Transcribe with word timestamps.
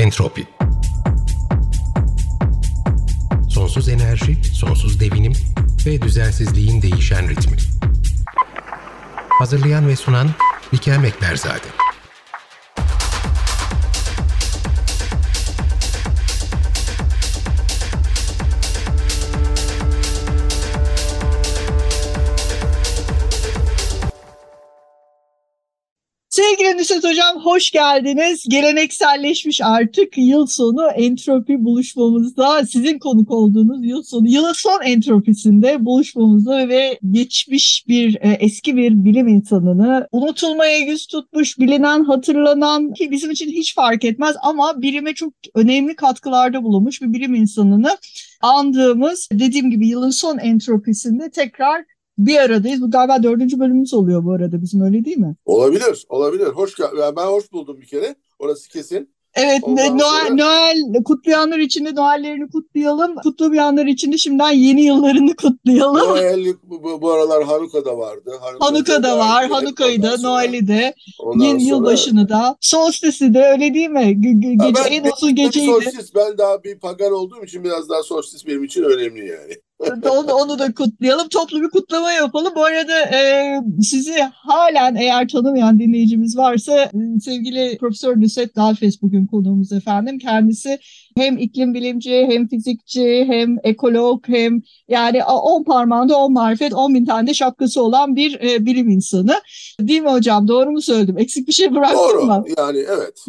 Entropi 0.00 0.46
Sonsuz 3.48 3.88
enerji, 3.88 4.44
sonsuz 4.44 5.00
devinim 5.00 5.32
ve 5.86 6.02
düzensizliğin 6.02 6.82
değişen 6.82 7.28
ritmi. 7.28 7.56
Hazırlayan 9.28 9.88
ve 9.88 9.96
sunan 9.96 10.30
Bikem 10.72 11.04
Ekberzade. 11.04 11.66
Nusret 26.80 27.04
Hocam 27.04 27.44
hoş 27.44 27.70
geldiniz. 27.70 28.44
Gelenekselleşmiş 28.48 29.60
artık 29.62 30.18
yıl 30.18 30.46
sonu 30.46 30.86
entropi 30.86 31.64
buluşmamızda 31.64 32.66
sizin 32.66 32.98
konuk 32.98 33.30
olduğunuz 33.30 33.84
yıl 33.86 34.02
sonu, 34.02 34.28
yılın 34.28 34.52
son 34.52 34.82
entropisinde 34.82 35.84
buluşmamızda 35.84 36.68
ve 36.68 36.98
geçmiş 37.10 37.84
bir 37.88 38.14
e, 38.14 38.32
eski 38.40 38.76
bir 38.76 39.04
bilim 39.04 39.28
insanını 39.28 40.08
unutulmaya 40.12 40.78
yüz 40.78 41.06
tutmuş, 41.06 41.58
bilinen, 41.58 42.04
hatırlanan 42.04 42.92
ki 42.92 43.10
bizim 43.10 43.30
için 43.30 43.50
hiç 43.50 43.74
fark 43.74 44.04
etmez 44.04 44.36
ama 44.42 44.82
bilime 44.82 45.14
çok 45.14 45.32
önemli 45.54 45.96
katkılarda 45.96 46.62
bulunmuş 46.62 47.02
bir 47.02 47.12
bilim 47.12 47.34
insanını 47.34 47.98
andığımız 48.40 49.28
dediğim 49.32 49.70
gibi 49.70 49.88
yılın 49.88 50.10
son 50.10 50.38
entropisinde 50.38 51.30
tekrar 51.30 51.84
bir 52.26 52.36
aradayız. 52.38 52.82
Bu 52.82 52.90
galiba 52.90 53.22
dördüncü 53.22 53.60
bölümümüz 53.60 53.94
oluyor 53.94 54.24
bu 54.24 54.32
arada 54.32 54.62
bizim 54.62 54.80
öyle 54.80 55.04
değil 55.04 55.18
mi? 55.18 55.36
Olabilir, 55.44 56.04
olabilir. 56.08 56.46
Hoş 56.46 56.78
ben 57.16 57.26
hoş 57.26 57.52
buldum 57.52 57.80
bir 57.80 57.86
kere. 57.86 58.14
Orası 58.38 58.68
kesin. 58.68 59.14
Evet, 59.34 59.60
Ondan 59.62 59.98
Noel, 59.98 60.26
sonra... 60.28 60.34
Noel 60.34 61.04
kutlayanlar 61.04 61.58
için 61.58 61.84
de 61.84 61.94
Noel'lerini 61.94 62.50
kutlayalım. 62.50 63.14
Kutlamayanlar 63.14 63.86
için 63.86 64.12
de 64.12 64.18
şimdiden 64.18 64.50
yeni 64.50 64.82
yıllarını 64.82 65.36
kutlayalım. 65.36 65.96
Noel 65.96 66.44
bu, 66.62 67.02
bu 67.02 67.10
aralar 67.10 67.44
Hanuka'da 67.44 67.98
vardı. 67.98 68.32
Hanukkah 68.60 69.02
da 69.02 69.18
var, 69.18 69.48
Hanuka'yı 69.48 70.02
da, 70.02 70.16
Noel'i 70.22 70.68
de, 70.68 70.94
yeni 71.40 71.60
sonra... 71.60 71.76
yılbaşını 71.76 72.28
da, 72.28 72.56
solstisi 72.60 73.34
de 73.34 73.44
öyle 73.44 73.74
değil 73.74 73.90
mi? 73.90 74.20
Ge 74.20 74.32
gece, 74.32 74.74
ben, 74.74 74.92
en 74.92 75.10
uzun 75.12 75.34
geceydi. 75.34 75.66
Solstis, 75.66 76.14
ben 76.14 76.38
daha 76.38 76.64
bir 76.64 76.78
pagan 76.78 77.12
olduğum 77.12 77.44
için 77.44 77.64
biraz 77.64 77.88
daha 77.88 78.02
solstis 78.02 78.46
benim 78.46 78.64
için 78.64 78.82
önemli 78.82 79.26
yani 79.26 79.54
onu, 79.88 80.32
onu 80.32 80.58
da 80.58 80.74
kutlayalım. 80.74 81.28
Toplu 81.28 81.62
bir 81.62 81.70
kutlama 81.70 82.12
yapalım. 82.12 82.52
Bu 82.56 82.64
arada 82.64 83.00
e, 83.16 83.54
sizi 83.82 84.20
halen 84.32 84.94
eğer 84.94 85.28
tanımayan 85.28 85.78
dinleyicimiz 85.78 86.36
varsa 86.36 86.82
e, 86.82 87.20
sevgili 87.20 87.78
Profesör 87.78 88.20
Nusret 88.20 88.56
Dalfes 88.56 89.02
bugün 89.02 89.26
konuğumuz 89.26 89.72
efendim. 89.72 90.18
Kendisi 90.18 90.78
hem 91.20 91.38
iklim 91.38 91.74
bilimci 91.74 92.26
hem 92.30 92.48
fizikçi 92.48 93.24
hem 93.28 93.56
ekolog 93.62 94.28
hem 94.28 94.62
yani 94.88 95.24
on 95.24 95.64
parmağında 95.64 96.16
on 96.18 96.32
marifet 96.32 96.74
on 96.74 96.94
bin 96.94 97.04
tane 97.04 97.26
de 97.26 97.34
şapkası 97.34 97.82
olan 97.82 98.16
bir 98.16 98.40
e, 98.40 98.66
bilim 98.66 98.88
insanı. 98.88 99.40
Değil 99.80 100.00
mi 100.02 100.10
hocam? 100.10 100.48
Doğru 100.48 100.70
mu 100.70 100.82
söyledim? 100.82 101.18
Eksik 101.18 101.48
bir 101.48 101.52
şey 101.52 101.74
bıraktım 101.74 101.98
Doğru. 101.98 102.24
mı? 102.24 102.44
Yani 102.58 102.78
evet. 102.78 103.24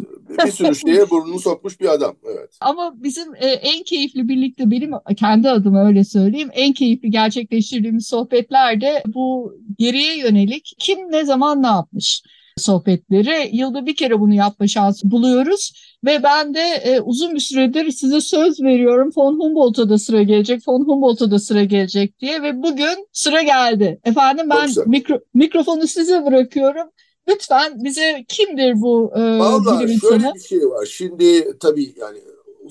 Bir 0.46 0.50
sürü 0.50 0.74
şeye 0.74 1.10
burnunu 1.10 1.38
sokmuş 1.38 1.80
bir 1.80 1.88
adam. 1.88 2.14
Evet. 2.24 2.50
Ama 2.60 2.94
bizim 3.02 3.34
e, 3.34 3.46
en 3.46 3.82
keyifli 3.82 4.28
birlikte 4.28 4.70
benim 4.70 4.92
kendi 5.16 5.50
adıma 5.50 5.86
öyle 5.86 6.04
söyleyeyim 6.04 6.50
en 6.52 6.72
keyifli 6.72 7.10
gerçekleştirdiğimiz 7.10 8.06
sohbetlerde 8.06 9.02
bu 9.06 9.54
geriye 9.78 10.18
yönelik 10.18 10.74
kim 10.78 10.98
ne 11.12 11.24
zaman 11.24 11.62
ne 11.62 11.66
yapmış 11.66 12.22
sohbetleri. 12.56 13.56
Yılda 13.56 13.86
bir 13.86 13.96
kere 13.96 14.20
bunu 14.20 14.34
yapma 14.34 14.66
şansı 14.68 15.10
buluyoruz 15.10 15.72
ve 16.04 16.22
ben 16.22 16.54
de 16.54 16.60
e, 16.60 17.00
uzun 17.00 17.34
bir 17.34 17.40
süredir 17.40 17.90
size 17.90 18.20
söz 18.20 18.62
veriyorum 18.62 19.10
von 19.16 19.40
Humboldt'a 19.40 19.88
da 19.88 19.98
sıra 19.98 20.22
gelecek, 20.22 20.68
von 20.68 20.80
Humboldt'a 20.88 21.30
da 21.30 21.38
sıra 21.38 21.64
gelecek 21.64 22.20
diye 22.20 22.42
ve 22.42 22.62
bugün 22.62 23.08
sıra 23.12 23.42
geldi. 23.42 24.00
Efendim 24.04 24.46
ben 24.50 24.70
mikro, 24.86 25.20
mikrofonu 25.34 25.86
size 25.86 26.26
bırakıyorum. 26.26 26.88
Lütfen 27.28 27.84
bize 27.84 28.24
kimdir 28.28 28.80
bu 28.80 29.12
e, 29.16 29.20
Vallahi 29.20 29.86
bilim 29.86 30.00
şöyle 30.00 30.14
insanı? 30.14 30.34
bir 30.34 30.40
şey 30.40 30.58
var. 30.58 30.86
Şimdi 30.86 31.58
tabii 31.58 31.94
yani 32.00 32.18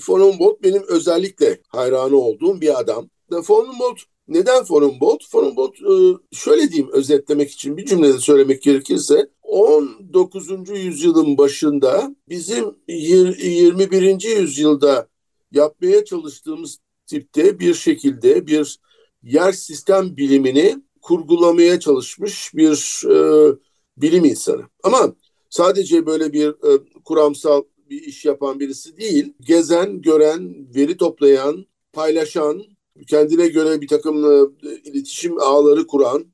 von 0.07 0.19
Humboldt 0.21 0.63
benim 0.63 0.83
özellikle 0.87 1.61
hayranı 1.67 2.17
olduğum 2.17 2.61
bir 2.61 2.79
adam. 2.79 3.09
Von 3.31 3.65
Humboldt 3.67 3.99
neden 4.27 4.63
von 4.69 4.81
Humboldt? 4.81 5.23
Von 5.33 5.45
Humboldt 5.45 5.75
e, 5.81 5.93
şöyle 6.35 6.71
diyeyim 6.71 6.91
özetlemek 6.91 7.51
için 7.51 7.77
bir 7.77 7.85
cümlede 7.85 8.17
söylemek 8.17 8.61
gerekirse 8.61 9.29
19. 9.43 10.49
yüzyılın 10.69 11.37
başında 11.37 12.15
bizim 12.29 12.75
21. 12.87 14.37
yüzyılda 14.37 15.07
yapmaya 15.51 16.05
çalıştığımız 16.05 16.77
tipte 17.05 17.59
bir 17.59 17.73
şekilde 17.73 18.47
bir 18.47 18.79
yer 19.23 19.51
sistem 19.51 20.17
bilimini 20.17 20.77
kurgulamaya 21.01 21.79
çalışmış 21.79 22.51
bir 22.55 23.03
e, 23.09 23.51
bilim 23.97 24.25
insanı. 24.25 24.61
Ama 24.83 25.15
sadece 25.49 26.05
böyle 26.05 26.33
bir 26.33 26.47
e, 26.47 26.79
kuramsal 27.05 27.63
bir 27.89 28.01
iş 28.01 28.25
yapan 28.25 28.59
birisi 28.59 28.97
değil, 28.97 29.33
gezen, 29.41 30.01
gören, 30.01 30.67
veri 30.75 30.97
toplayan, 30.97 31.65
paylaşan, 31.93 32.63
kendine 33.07 33.47
göre 33.47 33.81
bir 33.81 33.87
takım 33.87 34.25
e, 34.25 34.47
iletişim 34.83 35.39
ağları 35.39 35.87
kuran, 35.87 36.25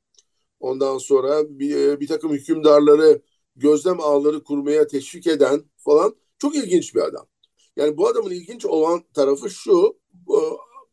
ondan 0.60 0.98
sonra 0.98 1.58
bir, 1.58 1.76
e, 1.76 2.00
bir 2.00 2.06
takım 2.06 2.32
hükümdarları 2.32 3.22
gözlem 3.56 4.00
ağları 4.00 4.42
kurmaya 4.44 4.86
teşvik 4.86 5.26
eden 5.26 5.64
falan 5.76 6.16
çok 6.38 6.56
ilginç 6.56 6.94
bir 6.94 7.00
adam. 7.00 7.26
Yani 7.76 7.96
bu 7.96 8.08
adamın 8.08 8.30
ilginç 8.30 8.64
olan 8.64 9.02
tarafı 9.14 9.50
şu, 9.50 9.98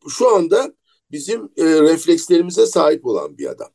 şu 0.08 0.34
anda 0.36 0.74
bizim 1.10 1.44
e, 1.56 1.64
reflekslerimize 1.64 2.66
sahip 2.66 3.06
olan 3.06 3.38
bir 3.38 3.46
adam. 3.46 3.68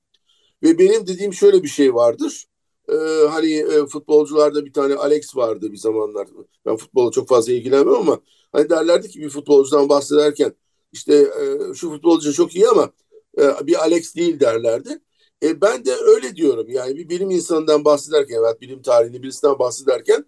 Ve 0.63 0.79
benim 0.79 1.07
dediğim 1.07 1.33
şöyle 1.33 1.63
bir 1.63 1.67
şey 1.67 1.95
vardır. 1.95 2.45
Ee, 2.89 2.95
hani 3.29 3.53
e, 3.53 3.85
futbolcularda 3.85 4.65
bir 4.65 4.73
tane 4.73 4.95
Alex 4.95 5.35
vardı 5.35 5.71
bir 5.71 5.77
zamanlar. 5.77 6.27
Ben 6.65 6.75
futbola 6.77 7.11
çok 7.11 7.27
fazla 7.27 7.53
ilgilenmem 7.53 7.95
ama 7.95 8.19
hani 8.51 8.69
derlerdi 8.69 9.09
ki 9.09 9.19
bir 9.19 9.29
futbolcudan 9.29 9.89
bahsederken 9.89 10.53
işte 10.91 11.15
e, 11.15 11.73
şu 11.73 11.89
futbolcu 11.89 12.33
çok 12.33 12.55
iyi 12.55 12.67
ama 12.67 12.91
e, 13.37 13.67
bir 13.67 13.81
Alex 13.83 14.15
değil 14.15 14.39
derlerdi. 14.39 14.99
E, 15.43 15.61
ben 15.61 15.85
de 15.85 15.95
öyle 15.95 16.35
diyorum 16.35 16.69
yani 16.69 16.97
bir 16.97 17.09
bilim 17.09 17.29
insanından 17.31 17.85
bahsederken 17.85 18.35
evet 18.35 18.61
bilim 18.61 18.81
tarihini 18.81 19.23
birisinden 19.23 19.59
bahsederken 19.59 20.25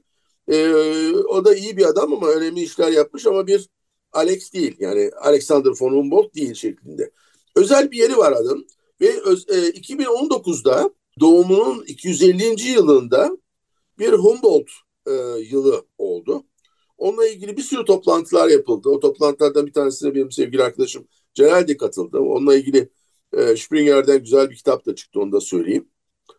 e, 0.47 0.67
o 1.11 1.45
da 1.45 1.55
iyi 1.55 1.77
bir 1.77 1.85
adam 1.85 2.13
ama 2.13 2.27
önemli 2.27 2.61
işler 2.61 2.91
yapmış 2.91 3.25
ama 3.27 3.47
bir 3.47 3.69
Alex 4.13 4.53
değil 4.53 4.75
yani 4.79 5.11
Alexander 5.21 5.71
von 5.79 5.93
Humboldt 5.93 6.35
değil 6.35 6.53
şeklinde. 6.53 7.11
Özel 7.55 7.91
bir 7.91 7.97
yeri 7.97 8.17
var 8.17 8.31
adam 8.31 8.63
ve 9.01 9.21
öz, 9.21 9.49
e, 9.49 9.69
2019'da 9.69 10.89
doğumunun 11.19 11.83
250. 11.87 12.69
yılında 12.71 13.37
bir 13.99 14.13
Humboldt 14.13 14.69
e, 15.07 15.11
yılı 15.51 15.85
oldu. 15.97 16.43
Onunla 16.97 17.27
ilgili 17.27 17.57
bir 17.57 17.61
sürü 17.61 17.85
toplantılar 17.85 18.49
yapıldı. 18.49 18.89
O 18.89 18.99
toplantılardan 18.99 19.67
bir 19.67 19.73
tanesine 19.73 20.15
benim 20.15 20.31
sevgili 20.31 20.63
arkadaşım 20.63 21.07
Celal 21.33 21.67
de 21.67 21.77
katıldı. 21.77 22.19
Onunla 22.19 22.55
ilgili 22.55 22.89
e, 23.37 23.57
Springer'den 23.57 24.19
güzel 24.19 24.49
bir 24.49 24.55
kitap 24.55 24.85
da 24.85 24.95
çıktı 24.95 25.19
onu 25.19 25.31
da 25.31 25.41
söyleyeyim. 25.41 25.87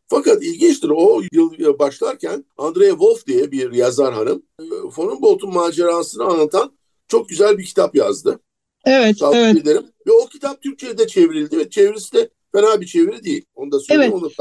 Fakat 0.06 0.42
ilginçtir 0.42 0.90
o 0.94 1.22
yıl 1.32 1.78
başlarken 1.78 2.44
Andrea 2.56 2.90
Wolf 2.90 3.26
diye 3.26 3.52
bir 3.52 3.72
yazar 3.72 4.14
hanım 4.14 4.42
e, 4.60 4.64
von 4.96 5.08
Humboldt'un 5.08 5.52
macerasını 5.52 6.24
anlatan 6.24 6.78
çok 7.08 7.28
güzel 7.28 7.58
bir 7.58 7.64
kitap 7.64 7.94
yazdı. 7.94 8.40
Evet, 8.84 9.18
Tavsiye 9.18 9.44
evet. 9.44 9.56
ederim. 9.56 9.84
Ve 10.06 10.12
o 10.12 10.26
kitap 10.26 10.62
Türkçe'ye 10.62 10.98
de 10.98 11.06
çevrildi 11.06 11.58
ve 11.58 11.70
çevirisi 11.70 12.12
de 12.12 12.30
fena 12.52 12.80
bir 12.80 12.86
çeviri 12.86 13.24
değil. 13.24 13.44
Onu 13.54 13.72
da 13.72 13.80
söyleyeyim. 13.80 14.12
Evet. 14.12 14.22
Onu 14.22 14.30
da 14.30 14.34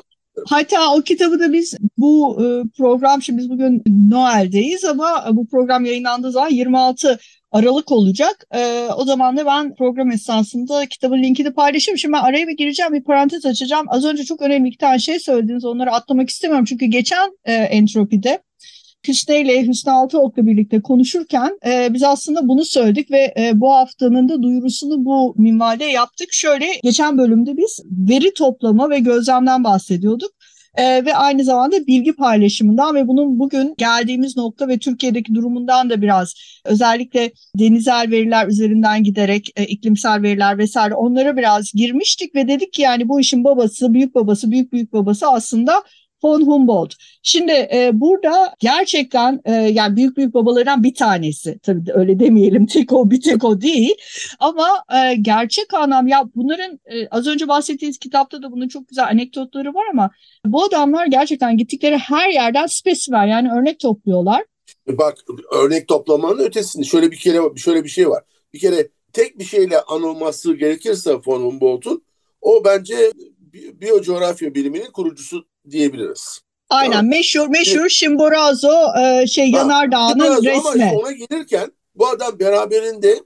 Hatta 0.50 0.95
o 0.95 1.01
kitabı 1.01 1.39
da 1.39 1.53
biz 1.53 1.77
bu 1.97 2.38
e, 2.44 2.45
program 2.77 3.21
şimdi 3.21 3.39
biz 3.39 3.50
bugün 3.50 3.83
Noel'deyiz 4.09 4.85
ama 4.85 5.25
bu 5.31 5.47
program 5.47 5.85
yayınlandığı 5.85 6.31
zaman 6.31 6.50
26 6.50 7.19
Aralık 7.51 7.91
olacak. 7.91 8.45
E, 8.51 8.88
o 8.97 9.06
zaman 9.06 9.38
da 9.38 9.45
ben 9.45 9.75
program 9.75 10.12
esnasında 10.12 10.85
kitabın 10.85 11.24
linkini 11.24 11.53
paylaşayım. 11.53 11.97
Şimdi 11.97 12.13
ben 12.13 12.24
araya 12.24 12.47
bir 12.47 12.57
gireceğim, 12.57 12.94
bir 12.94 13.03
parantez 13.03 13.45
açacağım. 13.45 13.85
Az 13.89 14.06
önce 14.06 14.24
çok 14.24 14.41
önemli 14.41 14.68
iki 14.68 14.77
tane 14.77 15.00
şey 15.00 15.19
söylediniz. 15.19 15.65
Onları 15.65 15.91
atlamak 15.91 16.30
istemiyorum. 16.30 16.65
Çünkü 16.65 16.86
geçen 16.86 17.31
e, 17.45 17.53
entropide 17.53 18.39
Hüsnü 19.07 19.35
ile 19.35 19.67
Hüsnü 19.67 19.91
Altıok'la 19.91 20.45
birlikte 20.45 20.81
konuşurken 20.81 21.59
e, 21.65 21.94
biz 21.94 22.03
aslında 22.03 22.47
bunu 22.47 22.65
söyledik 22.65 23.11
ve 23.11 23.33
e, 23.38 23.51
bu 23.55 23.73
haftanın 23.73 24.29
da 24.29 24.44
duyurusunu 24.44 25.05
bu 25.05 25.35
minvalde 25.38 25.85
yaptık. 25.85 26.27
Şöyle 26.31 26.65
geçen 26.83 27.17
bölümde 27.17 27.57
biz 27.57 27.79
veri 28.09 28.33
toplama 28.33 28.89
ve 28.89 29.00
gözlemden 29.00 29.63
bahsediyorduk. 29.63 30.31
Ee, 30.77 31.05
ve 31.05 31.15
aynı 31.15 31.44
zamanda 31.44 31.88
bilgi 31.88 32.15
paylaşımından 32.15 32.95
ve 32.95 33.07
bunun 33.07 33.39
bugün 33.39 33.75
geldiğimiz 33.77 34.38
nokta 34.38 34.67
ve 34.67 34.77
Türkiye'deki 34.77 35.35
durumundan 35.35 35.89
da 35.89 36.01
biraz 36.01 36.33
özellikle 36.65 37.31
denizel 37.59 38.11
veriler 38.11 38.47
üzerinden 38.47 39.03
giderek 39.03 39.50
e, 39.55 39.65
iklimsel 39.65 40.21
veriler 40.21 40.57
vesaire 40.57 40.95
onlara 40.95 41.38
biraz 41.38 41.71
girmiştik 41.73 42.35
ve 42.35 42.47
dedik 42.47 42.73
ki 42.73 42.81
yani 42.81 43.09
bu 43.09 43.19
işin 43.19 43.44
babası, 43.44 43.94
büyük 43.94 44.15
babası, 44.15 44.51
büyük 44.51 44.73
büyük 44.73 44.94
babası 44.94 45.27
aslında 45.27 45.83
von 46.23 46.41
Humboldt. 46.41 46.95
Şimdi 47.23 47.51
e, 47.51 47.91
burada 47.93 48.55
gerçekten 48.59 49.41
e, 49.45 49.51
yani 49.51 49.95
büyük 49.95 50.17
büyük 50.17 50.33
babalarından 50.33 50.83
bir 50.83 50.93
tanesi. 50.93 51.59
Tabii 51.59 51.91
öyle 51.93 52.19
demeyelim 52.19 52.65
tek 52.65 52.93
o 52.93 53.11
bir 53.11 53.21
tek 53.21 53.43
o 53.43 53.61
değil. 53.61 53.95
Ama 54.39 54.67
e, 54.95 55.15
gerçek 55.15 55.73
anlam 55.73 56.07
ya 56.07 56.29
bunların 56.35 56.79
e, 56.85 57.07
az 57.07 57.27
önce 57.27 57.47
bahsettiğiniz 57.47 57.97
kitapta 57.97 58.43
da 58.43 58.51
bunun 58.51 58.67
çok 58.67 58.87
güzel 58.87 59.05
anekdotları 59.05 59.73
var 59.73 59.83
ama 59.91 60.09
bu 60.45 60.63
adamlar 60.63 61.07
gerçekten 61.07 61.57
gittikleri 61.57 61.97
her 61.97 62.29
yerden 62.29 62.65
spesimen 62.65 63.27
yani 63.27 63.51
örnek 63.51 63.79
topluyorlar. 63.79 64.43
Bak 64.87 65.17
örnek 65.51 65.87
toplamanın 65.87 66.39
ötesinde 66.39 66.85
şöyle 66.85 67.11
bir 67.11 67.17
kere 67.17 67.39
şöyle 67.55 67.83
bir 67.83 67.89
şey 67.89 68.09
var. 68.09 68.23
Bir 68.53 68.59
kere 68.59 68.87
tek 69.13 69.39
bir 69.39 69.43
şeyle 69.43 69.81
anılması 69.81 70.53
gerekirse 70.53 71.13
von 71.25 71.41
Humboldt'un 71.41 72.03
o 72.41 72.65
bence 72.65 73.11
biyocoğrafya 73.53 74.55
biliminin 74.55 74.91
kurucusu 74.91 75.45
diyebiliriz. 75.71 76.39
Aynen 76.69 76.92
tamam. 76.92 77.10
meşhur 77.10 77.48
meşhur 77.48 77.88
Chimborazo 77.88 78.74
e, 79.00 79.27
şey 79.27 79.51
ha, 79.51 79.57
Yanardağ'ın 79.57 80.44
resmi. 80.44 80.83
Ama 80.83 81.00
ona 81.00 81.12
gelirken 81.12 81.71
bu 81.95 82.07
adam 82.07 82.39
beraberinde 82.39 83.19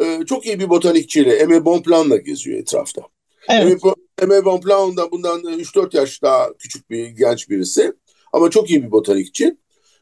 e, 0.00 0.24
çok 0.26 0.46
iyi 0.46 0.60
bir 0.60 0.68
botanikçiyle 0.68 1.36
Eme 1.36 1.64
Bonplan'la 1.64 2.16
geziyor 2.16 2.58
etrafta. 2.58 3.02
Evet. 3.48 3.82
Eme 4.22 4.44
Bonplan 4.44 4.96
da 4.96 5.10
bundan 5.10 5.40
3-4 5.40 5.96
yaş 5.96 6.22
daha 6.22 6.52
küçük 6.58 6.90
bir 6.90 7.06
genç 7.06 7.50
birisi 7.50 7.92
ama 8.32 8.50
çok 8.50 8.70
iyi 8.70 8.82
bir 8.82 8.90
botanikçi 8.90 9.56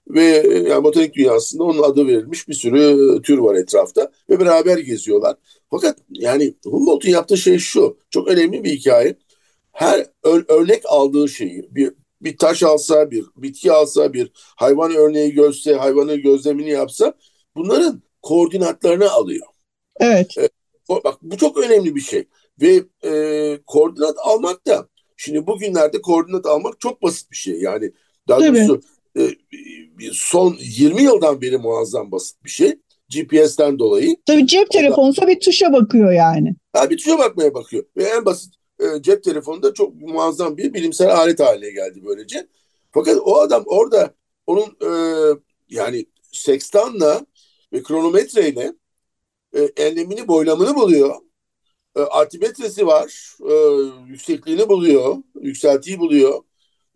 ve 0.08 0.24
yani 0.68 0.84
botanik 0.84 1.14
dünyasında 1.14 1.64
onun 1.64 1.82
adı 1.82 2.06
verilmiş 2.06 2.48
bir 2.48 2.54
sürü 2.54 3.22
tür 3.22 3.38
var 3.38 3.54
etrafta 3.54 4.10
ve 4.30 4.40
beraber 4.40 4.78
geziyorlar. 4.78 5.36
Fakat 5.70 5.98
yani 6.10 6.54
Humboldt'un 6.64 7.10
yaptığı 7.10 7.36
şey 7.36 7.58
şu, 7.58 7.96
çok 8.10 8.28
önemli 8.28 8.64
bir 8.64 8.70
hikaye. 8.70 9.16
Her 9.72 10.06
örnek 10.48 10.82
aldığı 10.86 11.28
şeyi, 11.28 11.68
bir, 11.70 11.92
bir 12.20 12.38
taş 12.38 12.62
alsa, 12.62 13.10
bir 13.10 13.24
bitki 13.36 13.72
alsa, 13.72 14.12
bir 14.12 14.30
hayvan 14.34 14.94
örneği 14.94 15.32
görse, 15.32 15.74
hayvanın 15.74 16.22
gözlemini 16.22 16.70
yapsa 16.70 17.14
bunların 17.56 18.02
koordinatlarını 18.22 19.10
alıyor. 19.10 19.46
Evet. 20.00 20.38
E, 20.38 20.48
bak 20.88 21.18
bu 21.22 21.36
çok 21.36 21.58
önemli 21.58 21.94
bir 21.94 22.00
şey. 22.00 22.28
Ve 22.60 22.82
e, 23.04 23.58
koordinat 23.66 24.14
almak 24.18 24.66
da, 24.66 24.88
şimdi 25.16 25.46
bugünlerde 25.46 26.02
koordinat 26.02 26.46
almak 26.46 26.80
çok 26.80 27.02
basit 27.02 27.30
bir 27.30 27.36
şey. 27.36 27.60
Yani 27.60 27.92
daha 28.28 28.40
doğrusu 28.40 28.80
e, 29.18 29.30
son 30.12 30.56
20 30.60 31.02
yıldan 31.02 31.40
beri 31.40 31.58
muazzam 31.58 32.12
basit 32.12 32.44
bir 32.44 32.50
şey. 32.50 32.78
GPS'ten 33.10 33.78
dolayı. 33.78 34.16
Tabii 34.26 34.46
cep 34.46 34.70
telefonsa 34.70 35.28
bir 35.28 35.40
tuşa 35.40 35.72
bakıyor 35.72 36.12
yani. 36.12 36.54
Ha, 36.72 36.90
bir 36.90 36.96
tuşa 36.96 37.18
bakmaya 37.18 37.54
bakıyor. 37.54 37.84
Ve 37.96 38.04
en 38.04 38.24
basit 38.24 38.54
e, 38.80 39.02
cep 39.02 39.24
telefonu 39.24 39.62
da 39.62 39.74
çok 39.74 39.94
muazzam 39.94 40.56
bir 40.56 40.74
bilimsel 40.74 41.16
alet 41.16 41.40
haline 41.40 41.70
geldi 41.70 42.00
böylece. 42.04 42.48
Fakat 42.92 43.18
o 43.24 43.40
adam 43.40 43.64
orada 43.66 44.14
onun 44.46 44.76
e, 44.82 44.90
yani 45.68 46.06
sekstanla 46.32 47.26
ve 47.72 47.82
kronometreyle 47.82 48.72
e, 49.54 49.60
enlemini 49.76 50.28
boylamını 50.28 50.74
buluyor. 50.74 51.16
E, 51.96 52.00
altimetresi 52.00 52.86
var. 52.86 53.36
E, 53.50 53.54
yüksekliğini 54.08 54.68
buluyor. 54.68 55.16
Yükseltiyi 55.40 55.98
buluyor. 55.98 56.42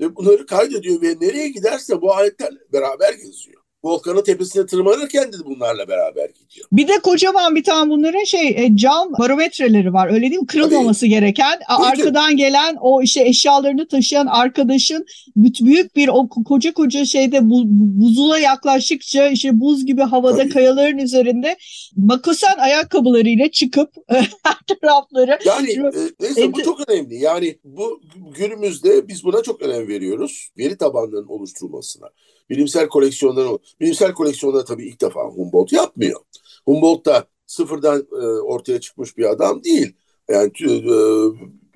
Ve 0.00 0.16
bunları 0.16 0.46
kaydediyor 0.46 1.02
ve 1.02 1.16
nereye 1.20 1.48
giderse 1.48 2.02
bu 2.02 2.14
aletlerle 2.14 2.58
beraber 2.72 3.12
geziyor. 3.12 3.63
Volkanın 3.84 4.22
tepesine 4.22 4.66
tırmanırken 4.66 5.32
de 5.32 5.36
bunlarla 5.44 5.88
beraber 5.88 6.28
gidiyor. 6.28 6.66
Bir 6.72 6.88
de 6.88 6.98
kocaman 7.02 7.54
bir 7.54 7.64
tane 7.64 7.90
bunların 7.90 8.24
şey 8.24 8.48
e, 8.48 8.76
cam 8.76 9.12
barometreleri 9.18 9.92
var 9.92 10.08
öyle 10.08 10.30
değil 10.30 10.40
mi? 10.40 10.46
Kırılmaması 10.46 11.00
Tabii. 11.00 11.10
gereken. 11.10 11.58
Tabii. 11.68 11.86
Arkadan 11.86 12.36
gelen 12.36 12.76
o 12.80 13.02
işte 13.02 13.24
eşyalarını 13.28 13.88
taşıyan 13.88 14.26
arkadaşın 14.26 15.06
büyük 15.36 15.96
bir 15.96 16.08
o 16.08 16.28
koca 16.28 16.72
koca 16.72 17.04
şeyde 17.04 17.50
bu, 17.50 17.62
buzula 17.66 18.38
yaklaştıkça 18.38 19.28
işte 19.28 19.60
buz 19.60 19.86
gibi 19.86 20.02
havada 20.02 20.36
Tabii. 20.36 20.48
kayaların 20.48 20.98
üzerinde 20.98 21.56
makosen 21.96 22.56
ayakkabılarıyla 22.58 23.50
çıkıp 23.50 23.90
her 24.08 24.58
tarafları. 24.80 25.38
Yani 25.44 25.70
e, 25.72 26.10
neyse 26.20 26.52
bu 26.52 26.62
çok 26.62 26.88
önemli. 26.88 27.14
Yani 27.14 27.58
bu 27.64 28.00
günümüzde 28.38 29.08
biz 29.08 29.24
buna 29.24 29.42
çok 29.42 29.62
önem 29.62 29.88
veriyoruz. 29.88 30.48
Veri 30.58 30.76
tabanlarının 30.76 31.28
oluşturulmasına 31.28 32.06
bilimsel 32.50 32.88
koleksiyonları 32.88 33.58
bilimsel 33.80 34.12
koleksiyonları 34.12 34.64
tabii 34.64 34.88
ilk 34.88 35.00
defa 35.00 35.20
Humboldt 35.24 35.72
yapmıyor. 35.72 36.20
Humboldt 36.64 37.06
da 37.06 37.26
sıfırdan 37.46 38.06
e, 38.12 38.26
ortaya 38.26 38.80
çıkmış 38.80 39.16
bir 39.16 39.24
adam 39.24 39.64
değil. 39.64 39.92
Yani 40.28 40.52
e, 40.60 40.70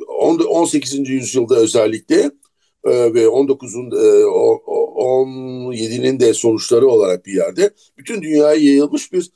18. 0.09 1.09
yüzyılda 1.09 1.57
özellikle 1.57 2.31
e, 2.85 3.15
ve 3.15 3.29
19'un 3.29 3.91
e, 3.91 4.25
17'nin 5.75 6.21
de 6.21 6.35
sonuçları 6.35 6.87
olarak 6.89 7.27
bir 7.27 7.33
yerde 7.33 7.71
bütün 7.99 8.23
dünyaya 8.23 8.55
yayılmış 8.55 9.13
bir 9.13 9.31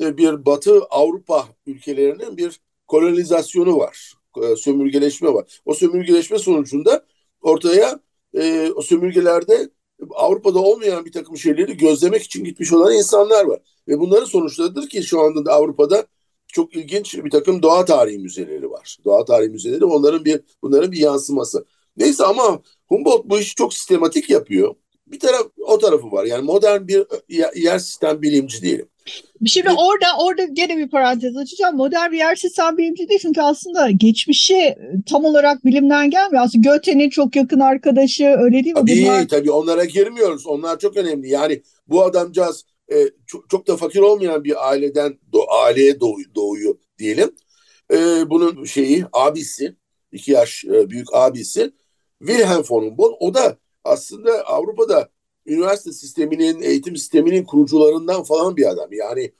e, 0.00 0.16
bir 0.16 0.46
Batı 0.46 0.80
Avrupa 0.84 1.48
ülkelerinin 1.66 2.36
bir 2.36 2.60
kolonizasyonu 2.86 3.78
var. 3.78 4.14
E, 4.42 4.56
sömürgeleşme 4.56 5.34
var. 5.34 5.60
O 5.64 5.74
sömürgeleşme 5.74 6.38
sonucunda 6.38 7.06
ortaya 7.40 8.00
e, 8.34 8.70
o 8.76 8.82
sömürgelerde 8.82 9.68
Avrupa'da 10.10 10.58
olmayan 10.58 11.04
bir 11.04 11.12
takım 11.12 11.36
şeyleri 11.36 11.76
gözlemek 11.76 12.22
için 12.22 12.44
gitmiş 12.44 12.72
olan 12.72 12.94
insanlar 12.94 13.44
var. 13.44 13.60
Ve 13.88 14.00
bunların 14.00 14.24
sonuçlarıdır 14.24 14.88
ki 14.88 15.02
şu 15.02 15.20
anda 15.20 15.44
da 15.44 15.52
Avrupa'da 15.52 16.06
çok 16.48 16.76
ilginç 16.76 17.24
bir 17.24 17.30
takım 17.30 17.62
doğa 17.62 17.84
tarihi 17.84 18.18
müzeleri 18.18 18.70
var. 18.70 18.98
Doğa 19.04 19.24
tarihi 19.24 19.50
müzeleri 19.50 19.84
onların 19.84 20.24
bir 20.24 20.40
bunların 20.62 20.92
bir 20.92 20.98
yansıması. 20.98 21.66
Neyse 21.96 22.24
ama 22.24 22.62
Humboldt 22.86 23.24
bu 23.24 23.38
işi 23.38 23.54
çok 23.54 23.74
sistematik 23.74 24.30
yapıyor. 24.30 24.74
Bir 25.06 25.20
taraf 25.20 25.46
o 25.66 25.78
tarafı 25.78 26.12
var. 26.12 26.24
Yani 26.24 26.42
modern 26.42 26.88
bir 26.88 27.06
yer 27.54 27.78
sistem 27.78 28.22
bilimci 28.22 28.62
diyelim. 28.62 28.88
Şimdi 29.46 29.70
orada 29.70 30.06
orada 30.18 30.44
gene 30.44 30.76
bir 30.76 30.88
parantez 30.88 31.36
açacağım. 31.36 31.76
Modern 31.76 32.12
bir 32.12 32.18
yer 32.18 32.36
sistem 32.36 32.78
bilimci 32.78 33.08
değil 33.08 33.20
çünkü 33.22 33.40
aslında 33.40 33.90
geçmişi 33.90 34.54
e, 34.54 34.76
tam 35.10 35.24
olarak 35.24 35.64
bilimden 35.64 36.10
gelmiyor. 36.10 36.42
Aslında 36.44 36.68
Goethe'nin 36.68 37.10
çok 37.10 37.36
yakın 37.36 37.60
arkadaşı 37.60 38.24
öyle 38.24 38.64
değil 38.64 38.74
mi? 38.74 38.80
Tabii 38.80 39.02
Bunlar... 39.02 39.28
tabii 39.28 39.50
onlara 39.50 39.84
girmiyoruz. 39.84 40.46
Onlar 40.46 40.78
çok 40.78 40.96
önemli. 40.96 41.28
Yani 41.28 41.62
bu 41.88 42.04
adamcağız 42.04 42.64
e, 42.92 42.96
çok, 43.26 43.50
çok 43.50 43.66
da 43.66 43.76
fakir 43.76 44.00
olmayan 44.00 44.44
bir 44.44 44.68
aileden 44.68 45.18
do, 45.32 45.38
aileye 45.64 46.00
doğ, 46.00 46.14
doğuyor 46.34 46.74
diyelim. 46.98 47.30
E, 47.92 47.96
bunun 48.30 48.64
şeyi 48.64 49.04
abisi 49.12 49.76
iki 50.12 50.32
yaş 50.32 50.64
e, 50.64 50.90
büyük 50.90 51.08
abisi 51.12 51.72
Wilhelm 52.18 52.62
von 52.70 52.84
Humboldt 52.84 53.16
o 53.20 53.34
da 53.34 53.56
aslında 53.86 54.46
Avrupa'da 54.46 55.08
üniversite 55.46 55.92
sisteminin, 55.92 56.62
eğitim 56.62 56.96
sisteminin 56.96 57.44
kurucularından 57.44 58.22
falan 58.22 58.56
bir 58.56 58.70
adam. 58.70 58.92
Yani 58.92 59.32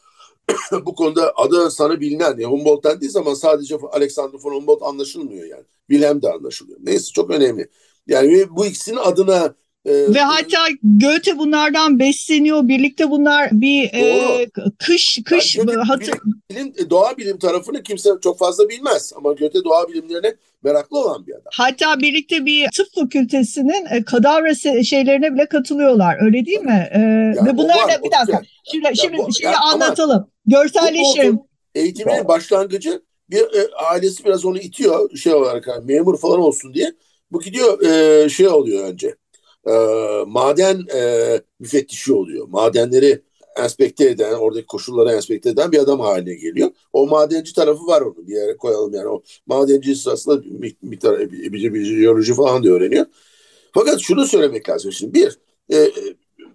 bu 0.86 0.94
konuda 0.94 1.32
adı 1.36 1.70
sana 1.70 2.00
bilinen, 2.00 2.30
yani 2.30 2.44
Humboldt 2.44 2.84
dendiği 2.84 3.10
zaman 3.10 3.34
sadece 3.34 3.76
Alexander 3.92 4.38
von 4.42 4.54
Humboldt 4.54 4.82
anlaşılmıyor 4.82 5.46
yani. 5.46 5.64
Wilhelm 5.90 6.22
de 6.22 6.32
anlaşılıyor. 6.32 6.78
Neyse 6.82 7.12
çok 7.12 7.30
önemli. 7.30 7.68
Yani 8.06 8.46
bu 8.50 8.66
ikisinin 8.66 8.96
adına 8.96 9.54
e, 9.86 10.14
ve 10.14 10.20
hatta 10.20 10.58
Goethe 10.82 11.38
bunlardan 11.38 11.98
besleniyor. 11.98 12.68
Birlikte 12.68 13.10
bunlar 13.10 13.48
bir 13.52 13.90
e, 13.94 14.46
kış 14.78 15.18
kış 15.24 15.56
yani 15.56 15.72
hatır... 15.72 16.14
bilim, 16.50 16.74
bilim, 16.74 16.90
doğa 16.90 17.16
bilim 17.16 17.38
tarafını 17.38 17.82
kimse 17.82 18.10
çok 18.22 18.38
fazla 18.38 18.68
bilmez 18.68 19.12
ama 19.16 19.32
Goethe 19.32 19.64
doğa 19.64 19.88
bilimlerine 19.88 20.34
meraklı 20.64 20.98
olan 20.98 21.26
bir 21.26 21.32
adam. 21.32 21.50
Hatta 21.52 22.00
birlikte 22.00 22.46
bir 22.46 22.68
tıp 22.70 22.94
fakültesinin 22.94 23.86
e, 23.90 24.04
kadavra 24.04 24.54
şeylerine 24.84 25.34
bile 25.34 25.46
katılıyorlar. 25.46 26.16
Öyle 26.20 26.46
değil 26.46 26.60
mi? 26.60 26.88
E, 26.92 26.98
yani 26.98 27.48
ve 27.48 27.56
bunlar 27.56 27.88
da 27.88 28.02
bir 28.04 28.10
dakika. 28.10 28.42
Şimdi 28.70 28.84
yani, 28.84 28.96
şimdi 28.96 29.18
bu, 29.18 29.32
şimdi 29.32 29.44
yani, 29.44 29.56
anlatalım. 29.56 30.30
Görselleşelim. 30.46 31.40
Eğitimin 31.74 32.28
başlangıcı 32.28 33.02
bir 33.30 33.40
e, 33.40 33.68
ailesi 33.90 34.24
biraz 34.24 34.44
onu 34.44 34.58
itiyor 34.58 35.16
şey 35.16 35.34
olarak 35.34 35.66
yani, 35.66 35.84
memur 35.84 36.18
falan 36.18 36.40
olsun 36.40 36.74
diye. 36.74 36.92
Bu 37.32 37.40
gidiyor 37.40 37.82
e, 37.82 38.28
şey 38.28 38.48
oluyor 38.48 38.84
önce. 38.84 39.14
E, 39.66 39.72
maden 40.26 40.82
e, 40.94 41.40
müfettişi 41.60 42.12
oluyor. 42.12 42.48
Madenleri 42.48 43.22
enspekte 43.56 44.08
eden, 44.08 44.32
oradaki 44.32 44.66
koşulları 44.66 45.12
enspekte 45.12 45.50
eden 45.50 45.72
bir 45.72 45.78
adam 45.78 46.00
haline 46.00 46.34
geliyor. 46.34 46.70
O 46.92 47.06
madenci 47.06 47.54
tarafı 47.54 47.86
var 47.86 48.00
onu 48.00 48.26
bir 48.26 48.34
yere 48.34 48.56
koyalım 48.56 48.94
yani. 48.94 49.08
O 49.08 49.22
madenci 49.46 49.96
sırasında 49.96 50.42
bir 50.82 51.74
biyoloji 51.74 52.34
falan 52.34 52.64
da 52.64 52.68
öğreniyor. 52.68 53.06
Fakat 53.74 54.00
şunu 54.00 54.26
söylemek 54.26 54.68
lazım 54.68 54.92
şimdi. 54.92 55.14
Bir, 55.14 55.38
e, 55.76 55.90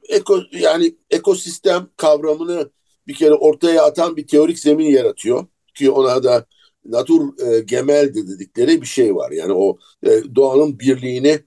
eko, 0.10 0.40
yani 0.52 0.96
ekosistem 1.10 1.88
kavramını 1.98 2.70
bir 3.08 3.14
kere 3.14 3.34
ortaya 3.34 3.84
atan 3.84 4.18
bir 4.18 4.28
teorik 4.28 4.60
zemin 4.60 4.86
yaratıyor. 4.86 5.46
Ki 5.74 5.92
ona 5.92 6.24
da 6.24 6.46
natur 6.86 7.48
e, 7.48 7.60
gemel 7.60 8.14
dedikleri 8.14 8.82
bir 8.82 8.88
şey 8.88 9.16
var. 9.16 9.32
Yani 9.32 9.54
o 9.54 9.78
e, 10.04 10.36
doğanın 10.36 10.80
birliğini 10.80 11.40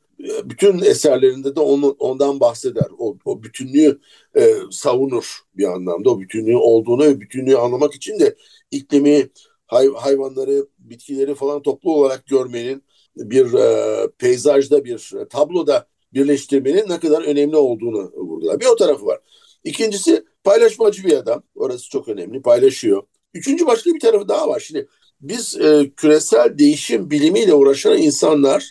bütün 0.45 0.79
eserlerinde 0.79 1.57
de 1.57 1.61
onu, 1.61 1.97
ondan 1.99 2.41
bahseder. 2.41 2.87
O, 2.99 3.17
o 3.25 3.43
bütünlüğü 3.43 4.01
e, 4.37 4.55
savunur 4.71 5.39
bir 5.55 5.65
anlamda. 5.65 6.11
O 6.11 6.21
bütünlüğü 6.21 6.57
olduğunu 6.57 7.05
ve 7.05 7.21
bütünlüğü 7.21 7.57
anlamak 7.57 7.95
için 7.95 8.21
de 8.21 8.37
iklimi, 8.71 9.29
hay, 9.67 9.89
hayvanları, 9.89 10.67
bitkileri 10.79 11.35
falan 11.35 11.63
toplu 11.63 11.95
olarak 11.95 12.27
görmenin 12.27 12.83
bir 13.17 13.53
e, 13.53 14.09
peyzajda, 14.19 14.85
bir 14.85 15.13
tabloda 15.31 15.87
birleştirmenin 16.15 16.89
ne 16.89 17.01
kadar 17.01 17.23
önemli 17.23 17.57
olduğunu 17.57 18.13
vurgular. 18.17 18.61
Bir 18.61 18.67
o 18.67 18.77
tarafı 18.77 19.07
var. 19.07 19.21
İkincisi 19.65 20.25
paylaşmacı 20.45 21.05
bir 21.05 21.13
adam. 21.13 21.43
Orası 21.55 21.91
çok 21.91 22.09
önemli. 22.09 22.43
Paylaşıyor. 22.43 23.03
Üçüncü 23.35 23.67
başka 23.67 23.91
bir 23.91 24.01
tarafı 24.01 24.29
daha 24.29 24.49
var. 24.49 24.61
Şimdi 24.61 24.89
biz 25.21 25.61
e, 25.61 25.91
küresel 25.97 26.59
değişim 26.59 27.11
bilimiyle 27.11 27.55
uğraşan 27.55 27.99
insanlar 27.99 28.71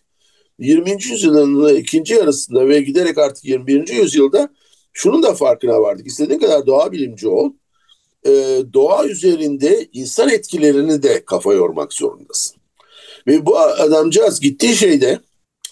20. 0.64 0.92
yüzyılın 0.92 1.76
ikinci 1.76 2.14
yarısında 2.14 2.68
ve 2.68 2.82
giderek 2.82 3.18
artık 3.18 3.46
21. 3.46 3.88
yüzyılda 3.88 4.50
şunun 4.94 5.24
da 5.24 5.34
farkına 5.34 5.82
vardık. 5.82 6.08
İstediğin 6.08 6.40
kadar 6.40 6.68
doğa 6.68 6.92
bilimci 6.92 7.28
ol. 7.28 7.52
E, 8.26 8.32
doğa 8.74 9.06
üzerinde 9.06 9.88
insan 9.94 10.30
etkilerini 10.30 11.04
de 11.04 11.26
kafa 11.26 11.54
yormak 11.54 11.94
zorundasın. 11.94 12.58
Ve 13.28 13.46
bu 13.46 13.60
adamcağız 13.60 14.40
gittiği 14.40 14.76
şeyde 14.76 15.20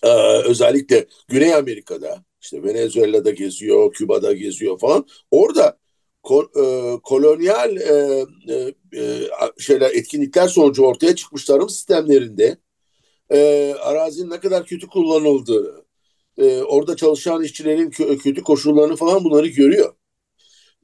e, 0.04 0.10
özellikle 0.46 1.06
Güney 1.28 1.54
Amerika'da 1.54 2.24
işte 2.42 2.64
Venezuela'da 2.64 3.32
geziyor, 3.32 3.94
Küba'da 3.94 4.34
geziyor 4.34 4.80
falan. 4.80 5.06
Orada 5.32 5.78
ko, 6.24 6.52
e, 6.56 6.98
kolonyal 7.04 7.78
e, 7.78 8.26
e, 8.48 8.74
e, 9.02 9.30
şeyler 9.60 9.92
etkinlikler 9.92 10.48
sonucu 10.48 10.84
ortaya 10.84 11.16
çıkmış 11.16 11.46
tarım 11.46 11.70
sistemlerinde 11.70 12.58
e, 13.32 13.74
arazinin 13.74 14.30
ne 14.30 14.40
kadar 14.40 14.66
kötü 14.66 14.88
kullanıldığı, 14.88 15.86
e, 16.38 16.62
orada 16.62 16.96
çalışan 16.96 17.44
işçilerin 17.44 17.90
kö, 17.90 18.18
kötü 18.18 18.44
koşullarını 18.44 18.96
falan 18.96 19.24
bunları 19.24 19.48
görüyor. 19.48 19.94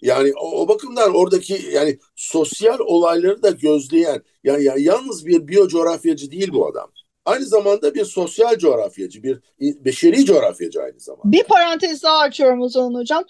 Yani 0.02 0.34
o, 0.42 0.62
o 0.62 0.68
bakımdan 0.68 1.16
oradaki 1.16 1.60
yani 1.74 2.00
sosyal 2.16 2.80
olayları 2.80 3.44
da 3.44 3.50
gözleyen 3.50 4.22
yani, 4.44 4.64
yani 4.64 4.84
yalnız 4.84 5.26
bir 5.26 5.48
biyocoğrafyacı 5.48 6.32
değil 6.32 6.50
bu 6.54 6.68
adam. 6.68 6.92
Aynı 7.26 7.46
zamanda 7.46 7.96
bir 7.96 8.06
sosyal 8.06 8.58
coğrafyacı, 8.58 9.24
bir 9.24 9.40
beşeri 9.60 10.26
coğrafyacı 10.26 10.82
aynı 10.82 11.00
zamanda. 11.00 11.32
Bir 11.32 11.44
parantez 11.44 12.04
daha 12.04 12.18
açıyorum 12.18 12.62
o 12.62 12.70
zaman 12.70 13.00
hocam. 13.00 13.24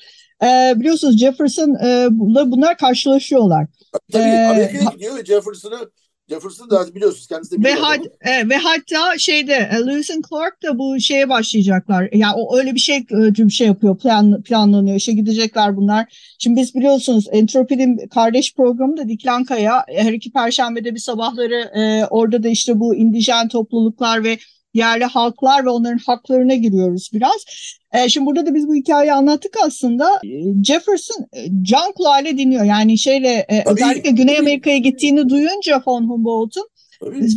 Ee, 0.44 0.74
biliyorsunuz 0.76 1.20
Jefferson 1.20 1.76
e, 1.86 2.08
bunlar 2.12 2.78
karşılaşıyorlar. 2.78 3.68
Tabii 4.12 4.24
ee, 4.24 4.48
Amerika'ya 4.48 4.92
gidiyor 4.94 5.18
ve 5.18 5.26
Jefferson'ı 5.26 5.92
Jefferson 6.30 6.70
da 6.70 6.96
biliyorsunuz 6.96 7.28
kendisi 7.28 7.64
de 7.64 7.68
ve, 7.68 7.74
hat, 7.74 8.00
e, 8.22 8.50
ve 8.50 8.58
hatta 8.58 9.18
şeyde 9.18 9.54
e, 9.54 9.76
Lewis 9.76 10.12
and 10.12 10.24
Clark 10.30 10.64
da 10.64 10.80
bu 10.80 11.00
şeye 11.00 11.30
başlayacaklar. 11.30 12.10
Yani 12.14 12.34
o 12.36 12.58
öyle 12.58 12.76
bir 12.76 12.80
şey 12.80 12.98
e, 12.98 13.36
bir 13.36 13.50
şey 13.50 13.68
yapıyor 13.68 13.98
plan, 13.98 14.42
planlanıyor. 14.42 14.96
İşe 14.96 15.12
gidecekler 15.12 15.78
bunlar. 15.78 16.34
Şimdi 16.40 16.62
biz 16.62 16.76
biliyorsunuz 16.76 17.28
Entropi'nin 17.32 18.08
kardeş 18.08 18.56
programı 18.56 18.98
da 18.98 19.08
Diklankaya 19.08 19.86
her 19.88 20.14
iki 20.14 20.32
perşembede 20.32 20.96
bir 20.96 21.00
sabahları 21.00 21.80
e, 21.80 22.06
orada 22.06 22.44
da 22.44 22.50
işte 22.50 22.80
bu 22.80 22.96
indijen 22.96 23.48
topluluklar 23.48 24.24
ve 24.24 24.38
yerli 24.78 25.06
halklar 25.06 25.66
ve 25.66 25.70
onların 25.70 26.00
haklarına 26.06 26.56
giriyoruz 26.56 27.10
biraz. 27.14 27.46
E, 27.94 28.10
şimdi 28.10 28.26
burada 28.26 28.46
da 28.46 28.56
biz 28.56 28.68
bu 28.68 28.76
hikayeyi 28.76 29.14
anlattık 29.14 29.54
aslında. 29.66 30.10
E, 30.24 30.64
Jefferson 30.64 31.26
e, 31.34 31.48
can 31.62 31.92
kulağıyla 31.92 32.38
dinliyor. 32.38 32.64
Yani 32.64 32.98
şeyle 32.98 33.46
e, 33.50 33.64
özellikle 33.66 34.10
Güney 34.10 34.40
Amerika'ya 34.40 34.78
gittiğini 34.78 35.30
duyunca 35.30 35.84
von 35.88 36.04
Humboldt'un 36.04 36.68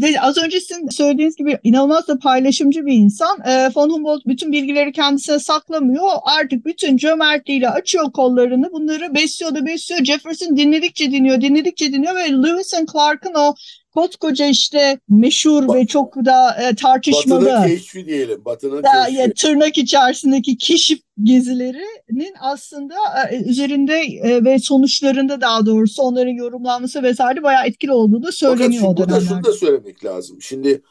ve 0.02 0.20
az 0.20 0.38
önce 0.38 0.60
sizin 0.60 0.88
söylediğiniz 0.88 1.36
gibi 1.36 1.58
inanılmaz 1.64 2.08
da 2.08 2.18
paylaşımcı 2.18 2.86
bir 2.86 2.92
insan. 2.92 3.40
E, 3.46 3.70
von 3.76 3.90
Humboldt 3.90 4.26
bütün 4.26 4.52
bilgileri 4.52 4.92
kendisine 4.92 5.38
saklamıyor. 5.38 6.08
Artık 6.22 6.66
bütün 6.66 6.96
cömertliğiyle 6.96 7.70
açıyor 7.70 8.12
kollarını. 8.12 8.72
Bunları 8.72 9.14
besliyor 9.14 9.54
da 9.54 9.66
besliyor. 9.66 10.04
Jefferson 10.04 10.56
dinledikçe 10.56 11.12
dinliyor, 11.12 11.40
dinledikçe 11.40 11.92
dinliyor 11.92 12.14
ve 12.16 12.32
Lewis 12.32 12.74
and 12.74 12.88
Clark'ın 12.92 13.34
o 13.34 13.54
koskoca 13.94 14.46
işte 14.46 14.98
meşhur 15.08 15.62
ba- 15.62 15.74
ve 15.74 15.86
çok 15.86 16.16
da 16.16 16.56
e, 16.62 16.74
tartışmalı. 16.74 17.44
Batının 17.44 17.66
keşfi 17.66 18.06
diyelim. 18.06 18.44
Batının 18.44 18.82
da, 18.82 19.04
keşfi. 19.06 19.20
Ya, 19.20 19.32
tırnak 19.32 19.78
içerisindeki 19.78 20.58
keşif 20.58 21.00
gezilerinin 21.22 22.34
aslında 22.40 22.94
e, 23.30 23.36
üzerinde 23.36 24.00
e, 24.00 24.44
ve 24.44 24.58
sonuçlarında 24.58 25.40
daha 25.40 25.66
doğrusu 25.66 26.02
onların 26.02 26.32
yorumlanması 26.32 27.02
vesaire 27.02 27.42
bayağı 27.42 27.66
etkili 27.66 27.92
olduğu 27.92 28.22
da 28.22 28.32
söyleniyor 28.32 28.82
Fakat 28.82 29.00
o 29.00 29.08
dönemlerde. 29.08 29.28
Şunu 29.28 29.44
da 29.44 29.52
söylemek 29.52 30.04
lazım. 30.04 30.42
Şimdi 30.42 30.82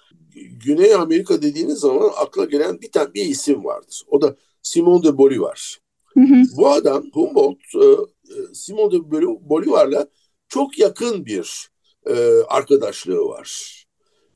Güney 0.66 0.94
Amerika 0.94 1.42
dediğiniz 1.42 1.80
zaman 1.80 2.10
akla 2.18 2.46
gelen 2.46 2.82
bir 2.82 2.92
tane 2.92 3.14
bir 3.14 3.26
isim 3.26 3.66
vardır. 3.66 4.04
O 4.08 4.22
da 4.22 4.36
Simon 4.62 5.04
de 5.04 5.18
Bolivar. 5.18 5.78
Hı 6.06 6.20
hı. 6.20 6.44
Bu 6.58 6.70
adam 6.70 7.04
Humboldt 7.14 7.58
e, 7.76 7.86
e 7.86 8.54
Simon 8.54 8.92
de 8.92 9.12
Bolivar'la 9.50 10.08
çok 10.48 10.80
yakın 10.80 11.26
bir 11.26 11.70
e, 12.10 12.44
arkadaşlığı 12.48 13.26
var. 13.26 13.76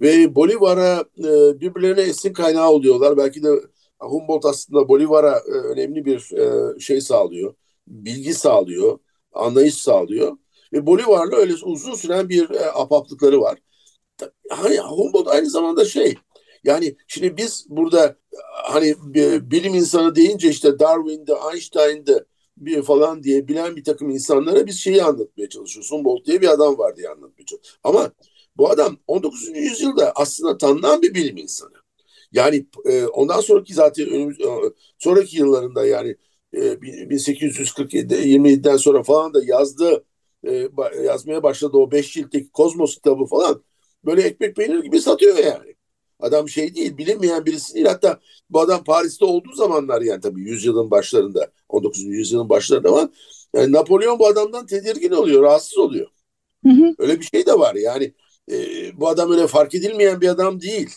Ve 0.02 0.36
Bolivar'a 0.36 1.06
e, 1.18 1.60
birbirlerine 1.60 2.02
esin 2.02 2.34
kaynağı 2.34 2.70
oluyorlar. 2.70 3.18
Belki 3.18 3.44
de 3.44 3.50
Humboldt 4.00 4.46
aslında 4.46 4.88
Bolivar'a 4.88 5.38
e, 5.38 5.52
önemli 5.52 6.06
bir 6.06 6.32
e, 6.38 6.80
şey 6.80 7.02
sağlıyor. 7.02 7.54
Bilgi 7.88 8.34
sağlıyor, 8.34 9.00
anlayış 9.34 9.76
sağlıyor. 9.76 10.38
Ve 10.74 10.86
Bolivar'la 10.86 11.36
öyle 11.36 11.54
uzun 11.64 11.96
süren 11.96 12.30
bir 12.30 12.50
e, 12.50 12.66
apaplıkları 12.66 13.42
var. 13.42 13.58
Hani 14.50 14.78
Humboldt 14.78 15.28
aynı 15.28 15.50
zamanda 15.50 15.86
şey, 15.86 16.16
yani 16.64 16.96
şimdi 17.08 17.38
biz 17.38 17.66
burada 17.70 18.16
hani 18.64 18.96
bilim 19.52 19.76
insanı 19.76 20.16
deyince 20.16 20.50
işte 20.50 20.80
Darwin'de, 20.80 21.34
Einstein'de 21.54 22.26
bir 22.58 22.84
falan 22.84 23.24
diye 23.24 23.48
bilen 23.48 23.76
bir 23.76 23.84
takım 23.84 24.10
insanlara 24.10 24.68
biz 24.68 24.80
şeyi 24.80 25.04
anlatmaya 25.04 25.50
çalışıyoruz. 25.50 25.92
Humboldt 25.92 26.26
diye 26.26 26.42
bir 26.42 26.48
adam 26.48 26.78
var 26.78 26.98
diye 26.98 27.10
anlatmaya 27.10 27.46
çalışıyoruz. 27.46 27.80
Ama 27.84 28.12
bu 28.58 28.70
adam 28.70 28.98
19. 29.08 29.48
yüzyılda 29.56 30.12
aslında 30.16 30.58
tanınan 30.58 31.02
bir 31.02 31.14
bilim 31.14 31.38
insanı. 31.38 31.84
Yani 32.32 32.66
e, 32.86 33.06
ondan 33.06 33.42
sonraki 33.42 33.74
zaten 33.74 34.10
önümüz, 34.10 34.42
e, 34.42 34.46
sonraki 34.98 35.38
yıllarında 35.38 35.86
yani 35.86 36.16
e, 36.54 36.82
1847'den 36.82 38.78
sonra 38.78 39.04
falan 39.04 39.34
da 39.34 39.44
yazdığı 39.46 40.06
e, 40.48 40.70
yazmaya 41.04 41.44
başladı 41.44 41.78
o 41.78 41.92
beş 41.92 42.14
ciltteki 42.14 42.52
Kozmos 42.52 42.96
kitabı 42.96 43.26
falan 43.26 43.64
böyle 44.06 44.22
ekmek 44.22 44.56
peynir 44.56 44.84
gibi 44.84 45.00
satıyor 45.02 45.38
yani. 45.38 45.76
Adam 46.20 46.50
şey 46.50 46.76
değil, 46.76 46.98
bilinmeyen 46.98 47.46
birisi 47.46 47.76
değil. 47.76 47.86
Hatta 47.86 48.20
bu 48.50 48.62
adam 48.62 48.84
Paris'te 48.84 49.26
olduğu 49.26 49.54
zamanlar 49.54 50.02
yani 50.02 50.22
tabii 50.22 50.42
yüzyılın 50.42 50.92
başlarında, 50.92 51.52
19. 51.74 52.04
yüzyılın 52.04 52.50
başlarında 52.50 52.90
ama 52.90 53.10
yani 53.56 53.72
Napolyon 53.72 54.20
bu 54.20 54.28
adamdan 54.28 54.66
tedirgin 54.66 55.12
oluyor, 55.12 55.44
rahatsız 55.44 55.78
oluyor. 55.78 56.08
Hı 56.66 56.70
hı. 56.70 56.96
Öyle 56.98 57.20
bir 57.20 57.26
şey 57.26 57.46
de 57.46 57.60
var 57.60 57.76
yani. 57.76 58.14
E, 58.52 58.58
bu 59.00 59.08
adam 59.08 59.32
öyle 59.32 59.48
fark 59.48 59.76
edilmeyen 59.76 60.22
bir 60.22 60.28
adam 60.28 60.62
değil. 60.62 60.90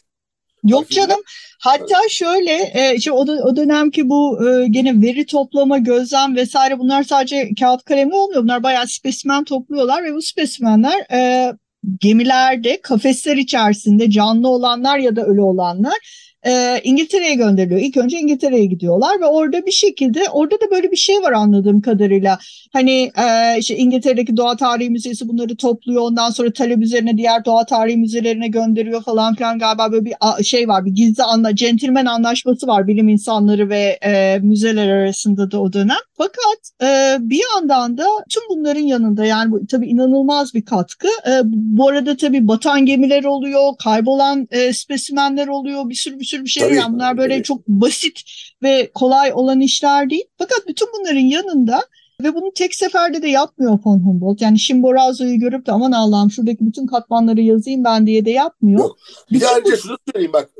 Yok 0.64 0.90
canım. 0.90 1.20
Hatta 1.60 1.98
şöyle, 2.10 2.52
e, 2.52 2.94
işte 2.96 3.12
o, 3.12 3.20
o 3.20 3.56
dönemki 3.56 4.08
bu 4.08 4.48
e, 4.48 4.68
gene 4.68 5.02
veri 5.02 5.26
toplama, 5.26 5.78
gözlem 5.78 6.36
vesaire 6.36 6.78
bunlar 6.78 7.02
sadece 7.02 7.50
kağıt 7.60 7.84
kalemle 7.84 8.14
olmuyor. 8.14 8.42
Bunlar 8.42 8.62
bayağı 8.62 8.88
spesimen 8.88 9.44
topluyorlar 9.44 10.04
ve 10.04 10.14
bu 10.14 10.22
spesimenler 10.22 11.12
e, 11.12 11.52
gemilerde 12.00 12.80
kafesler 12.80 13.36
içerisinde 13.36 14.10
canlı 14.10 14.48
olanlar 14.48 14.98
ya 14.98 15.16
da 15.16 15.26
ölü 15.26 15.40
olanlar 15.40 16.25
e, 16.46 16.80
İngiltere'ye 16.84 17.34
gönderiliyor. 17.34 17.80
İlk 17.80 17.96
önce 17.96 18.18
İngiltere'ye 18.18 18.66
gidiyorlar 18.66 19.20
ve 19.20 19.26
orada 19.26 19.66
bir 19.66 19.72
şekilde 19.72 20.28
orada 20.32 20.54
da 20.54 20.70
böyle 20.70 20.90
bir 20.90 20.96
şey 20.96 21.16
var 21.22 21.32
anladığım 21.32 21.80
kadarıyla. 21.80 22.38
Hani 22.72 23.12
e, 23.16 23.58
işte 23.58 23.76
İngiltere'deki 23.76 24.36
Doğa 24.36 24.56
Tarihi 24.56 24.90
Müzesi 24.90 25.28
bunları 25.28 25.56
topluyor. 25.56 26.02
Ondan 26.02 26.30
sonra 26.30 26.52
talep 26.52 26.82
üzerine 26.82 27.16
diğer 27.16 27.44
doğa 27.44 27.66
tarihi 27.66 27.96
müzelerine 27.96 28.48
gönderiyor 28.48 29.02
falan 29.02 29.34
filan 29.34 29.58
galiba 29.58 29.92
böyle 29.92 30.04
bir 30.04 30.44
şey 30.44 30.68
var. 30.68 30.84
Bir 30.84 30.90
gizli 30.90 31.22
anla, 31.22 31.56
centilmen 31.56 32.06
anlaşması 32.06 32.66
var 32.66 32.86
bilim 32.88 33.08
insanları 33.08 33.68
ve 33.68 33.98
e, 34.04 34.38
müzeler 34.38 34.88
arasında 34.88 35.50
da 35.50 35.60
o 35.60 35.72
dönem. 35.72 36.05
Fakat 36.18 36.70
e, 36.82 37.16
bir 37.20 37.42
yandan 37.54 37.98
da 37.98 38.06
tüm 38.30 38.42
bunların 38.50 38.80
yanında 38.80 39.24
yani 39.24 39.52
bu, 39.52 39.66
tabii 39.66 39.86
inanılmaz 39.86 40.54
bir 40.54 40.64
katkı. 40.64 41.08
E, 41.08 41.40
bu 41.44 41.88
arada 41.88 42.16
tabii 42.16 42.48
batan 42.48 42.86
gemiler 42.86 43.24
oluyor, 43.24 43.72
kaybolan 43.84 44.48
e, 44.50 44.72
spesimenler 44.72 45.48
oluyor, 45.48 45.88
bir 45.88 45.94
sürü 45.94 46.20
bir 46.20 46.24
sürü 46.24 46.44
bir 46.44 46.50
şey 46.50 46.62
tabii, 46.62 46.78
var. 46.78 46.92
Bunlar 46.92 47.18
böyle 47.18 47.34
tabii. 47.34 47.42
çok 47.42 47.68
basit 47.68 48.20
ve 48.62 48.90
kolay 48.94 49.32
olan 49.32 49.60
işler 49.60 50.10
değil. 50.10 50.24
Fakat 50.38 50.68
bütün 50.68 50.88
bunların 50.98 51.20
yanında 51.20 51.82
ve 52.22 52.34
bunu 52.34 52.52
tek 52.54 52.74
seferde 52.74 53.22
de 53.22 53.28
yapmıyor 53.28 53.78
von 53.84 53.98
Humboldt. 53.98 54.40
Yani 54.40 54.58
Chimborazo'yu 54.58 55.38
görüp 55.38 55.66
de 55.66 55.72
aman 55.72 55.92
Allah'ım 55.92 56.30
şuradaki 56.30 56.66
bütün 56.66 56.86
katmanları 56.86 57.40
yazayım 57.40 57.84
ben 57.84 58.06
diye 58.06 58.24
de 58.24 58.30
yapmıyor. 58.30 58.80
Yok. 58.80 58.96
Bir 59.32 59.40
de 59.40 59.48
ayrıca 59.48 59.76
şunu 59.76 59.96
söyleyeyim 60.12 60.32
bak 60.32 60.50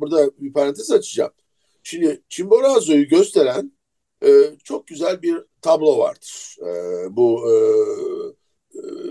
burada 0.00 0.30
bir 0.40 0.52
parantez 0.52 0.90
açacağım. 0.90 1.30
Şimdi 1.82 2.22
Chimborazo'yu 2.28 3.08
gösteren 3.08 3.72
e, 4.24 4.30
çok 4.64 4.86
güzel 4.86 5.22
bir 5.22 5.36
tablo 5.62 5.98
vardır. 5.98 6.56
E, 6.60 6.72
bu 7.16 7.50
e, 7.50 7.54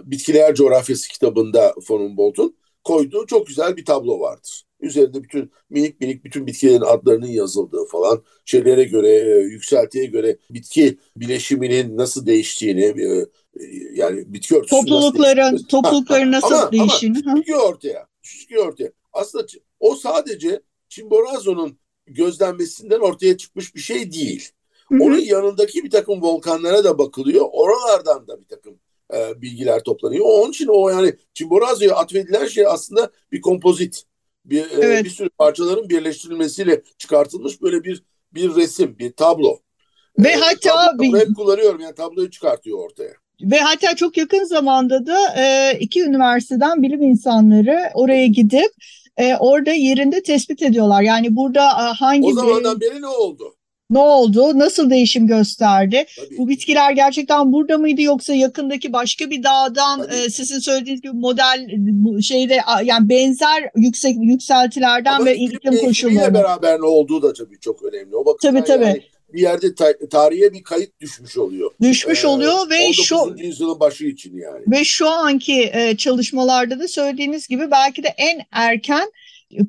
Bitkiler 0.03 0.55
Coğrafyası 0.55 1.09
kitabında 1.09 1.75
von 1.89 1.99
Humboldt'un 1.99 2.57
koyduğu 2.83 3.25
çok 3.25 3.47
güzel 3.47 3.77
bir 3.77 3.85
tablo 3.85 4.19
vardır. 4.19 4.63
Üzerinde 4.79 5.23
bütün 5.23 5.51
minik 5.69 6.01
minik 6.01 6.23
bütün 6.25 6.47
bitkilerin 6.47 6.81
adlarının 6.81 7.27
yazıldığı 7.27 7.85
falan 7.85 8.23
şeylere 8.45 8.83
göre 8.83 9.09
e, 9.09 9.39
yükseltiye 9.39 10.05
göre 10.05 10.37
bitki 10.49 10.97
bileşiminin 11.15 11.97
nasıl 11.97 12.25
değiştiğini 12.25 12.85
e, 12.85 13.27
yani 13.93 14.33
bitki 14.33 14.55
örtüsü 14.55 14.75
toplulukların 14.75 15.53
nasıl 15.53 15.67
toplulukların 15.67 16.31
nasıl 16.31 16.55
ama, 16.55 16.71
değiştiğini 16.71 17.17
ama 17.25 17.37
çıkıyor 17.37 17.59
ortaya 17.59 18.07
çıkıyor 18.21 18.67
ortaya 18.67 18.91
aslında 19.13 19.45
o 19.79 19.95
sadece 19.95 20.61
Chimborazo'nun 20.89 21.77
gözlenmesinden 22.07 22.99
ortaya 22.99 23.37
çıkmış 23.37 23.75
bir 23.75 23.79
şey 23.79 24.11
değil. 24.11 24.51
Onun 25.00 25.19
yanındaki 25.19 25.83
bir 25.83 25.89
takım 25.89 26.21
volkanlara 26.21 26.83
da 26.83 26.98
bakılıyor. 26.98 27.45
Oralardan 27.51 28.27
da 28.27 28.41
bir 28.41 28.48
takım 28.48 28.79
e, 29.13 29.41
bilgiler 29.41 29.83
toplanıyor. 29.83 30.25
Onun 30.25 30.51
için 30.51 30.67
o 30.67 30.89
yani 30.89 31.15
Chimborazo'ya 31.33 31.95
atfedilen 31.95 32.45
şey 32.45 32.67
aslında 32.67 33.12
bir 33.31 33.41
kompozit. 33.41 34.03
Bir, 34.45 34.62
e, 34.62 34.67
evet. 34.71 35.01
e, 35.01 35.05
bir 35.05 35.10
sürü 35.10 35.29
parçaların 35.29 35.89
birleştirilmesiyle 35.89 36.81
çıkartılmış 36.98 37.62
böyle 37.62 37.83
bir 37.83 38.03
bir 38.33 38.55
resim, 38.55 39.00
bir 39.00 39.12
tablo. 39.12 39.60
Ve 40.19 40.29
e, 40.29 40.36
hatta 40.36 40.91
tablo, 40.98 41.19
hep 41.19 41.36
kullanıyorum 41.36 41.79
yani 41.79 41.95
tabloyu 41.95 42.31
çıkartıyor 42.31 42.79
ortaya. 42.79 43.13
Ve 43.41 43.57
hatta 43.57 43.95
çok 43.95 44.17
yakın 44.17 44.43
zamanda 44.43 45.05
da 45.05 45.17
e, 45.38 45.77
iki 45.79 46.03
üniversiteden 46.03 46.83
bilim 46.83 47.01
insanları 47.01 47.79
oraya 47.93 48.27
gidip 48.27 48.71
e, 49.17 49.36
orada 49.36 49.71
yerinde 49.71 50.24
tespit 50.24 50.62
ediyorlar. 50.62 51.01
Yani 51.01 51.36
burada 51.36 51.62
e, 51.62 51.93
hangi... 51.93 52.27
O 52.27 52.33
zamandan 52.33 52.81
beri 52.81 53.01
ne 53.01 53.07
oldu? 53.07 53.55
Ne 53.91 54.00
oldu? 54.00 54.60
Nasıl 54.60 54.89
değişim 54.89 55.27
gösterdi? 55.27 56.05
Tabii. 56.15 56.38
Bu 56.38 56.50
bitkiler 56.50 56.91
gerçekten 56.91 57.53
burada 57.53 57.77
mıydı 57.77 58.01
yoksa 58.01 58.33
yakındaki 58.33 58.93
başka 58.93 59.29
bir 59.29 59.43
dağdan 59.43 60.07
e, 60.10 60.29
sizin 60.29 60.60
söylediğiniz 60.60 61.01
gibi 61.01 61.13
model 61.13 61.67
şeyde 62.21 62.57
yani 62.83 63.10
benzer 63.10 63.69
yüksek 63.75 64.15
yükseltilerden 64.21 65.13
Ama 65.13 65.25
ve 65.25 65.36
iklim 65.36 65.77
koşulları 65.77 66.33
beraber 66.33 66.79
ne 66.79 66.86
olduğu 66.86 67.21
da 67.21 67.33
tabii 67.33 67.60
çok 67.60 67.83
önemli. 67.83 68.15
O 68.15 68.25
bakımdan 68.25 68.63
tabii, 68.63 68.67
tabii. 68.67 68.86
Yani 68.86 69.01
bir 69.33 69.41
yerde 69.41 69.75
ta- 69.75 70.07
tarihe 70.12 70.53
bir 70.53 70.63
kayıt 70.63 71.01
düşmüş 71.01 71.38
oluyor. 71.38 71.71
Düşmüş 71.81 72.24
ee, 72.24 72.27
oluyor 72.27 72.69
ve 72.69 72.93
şu 72.93 73.36
yüzyılın 73.38 73.79
başı 73.79 74.05
için 74.05 74.38
yani. 74.38 74.63
Ve 74.67 74.83
şu 74.83 75.10
anki 75.10 75.71
e, 75.74 75.98
çalışmalarda 75.98 76.79
da 76.79 76.88
söylediğiniz 76.88 77.48
gibi 77.48 77.71
belki 77.71 78.03
de 78.03 78.13
en 78.17 78.41
erken 78.51 79.12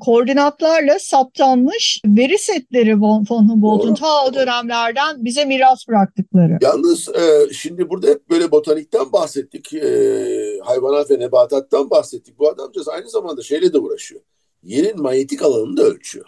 koordinatlarla 0.00 0.98
saptanmış 0.98 2.00
veri 2.06 2.38
setleri 2.38 3.00
von, 3.00 3.26
von 3.30 3.48
Humboldt'un 3.48 3.94
ta 3.94 4.26
o 4.26 4.34
dönemlerden 4.34 5.24
bize 5.24 5.44
miras 5.44 5.88
bıraktıkları. 5.88 6.58
Yalnız 6.60 7.08
e, 7.08 7.52
şimdi 7.52 7.90
burada 7.90 8.06
hep 8.06 8.30
böyle 8.30 8.50
botanikten 8.50 9.12
bahsettik, 9.12 9.74
e, 9.74 10.58
hayvanat 10.62 11.10
ve 11.10 11.18
nebatattan 11.18 11.90
bahsettik. 11.90 12.38
Bu 12.38 12.48
adamcağız 12.48 12.88
aynı 12.88 13.08
zamanda 13.08 13.42
şeyle 13.42 13.72
de 13.72 13.78
uğraşıyor. 13.78 14.20
Yerin 14.62 15.02
manyetik 15.02 15.42
alanını 15.42 15.76
da 15.76 15.82
ölçüyor. 15.82 16.26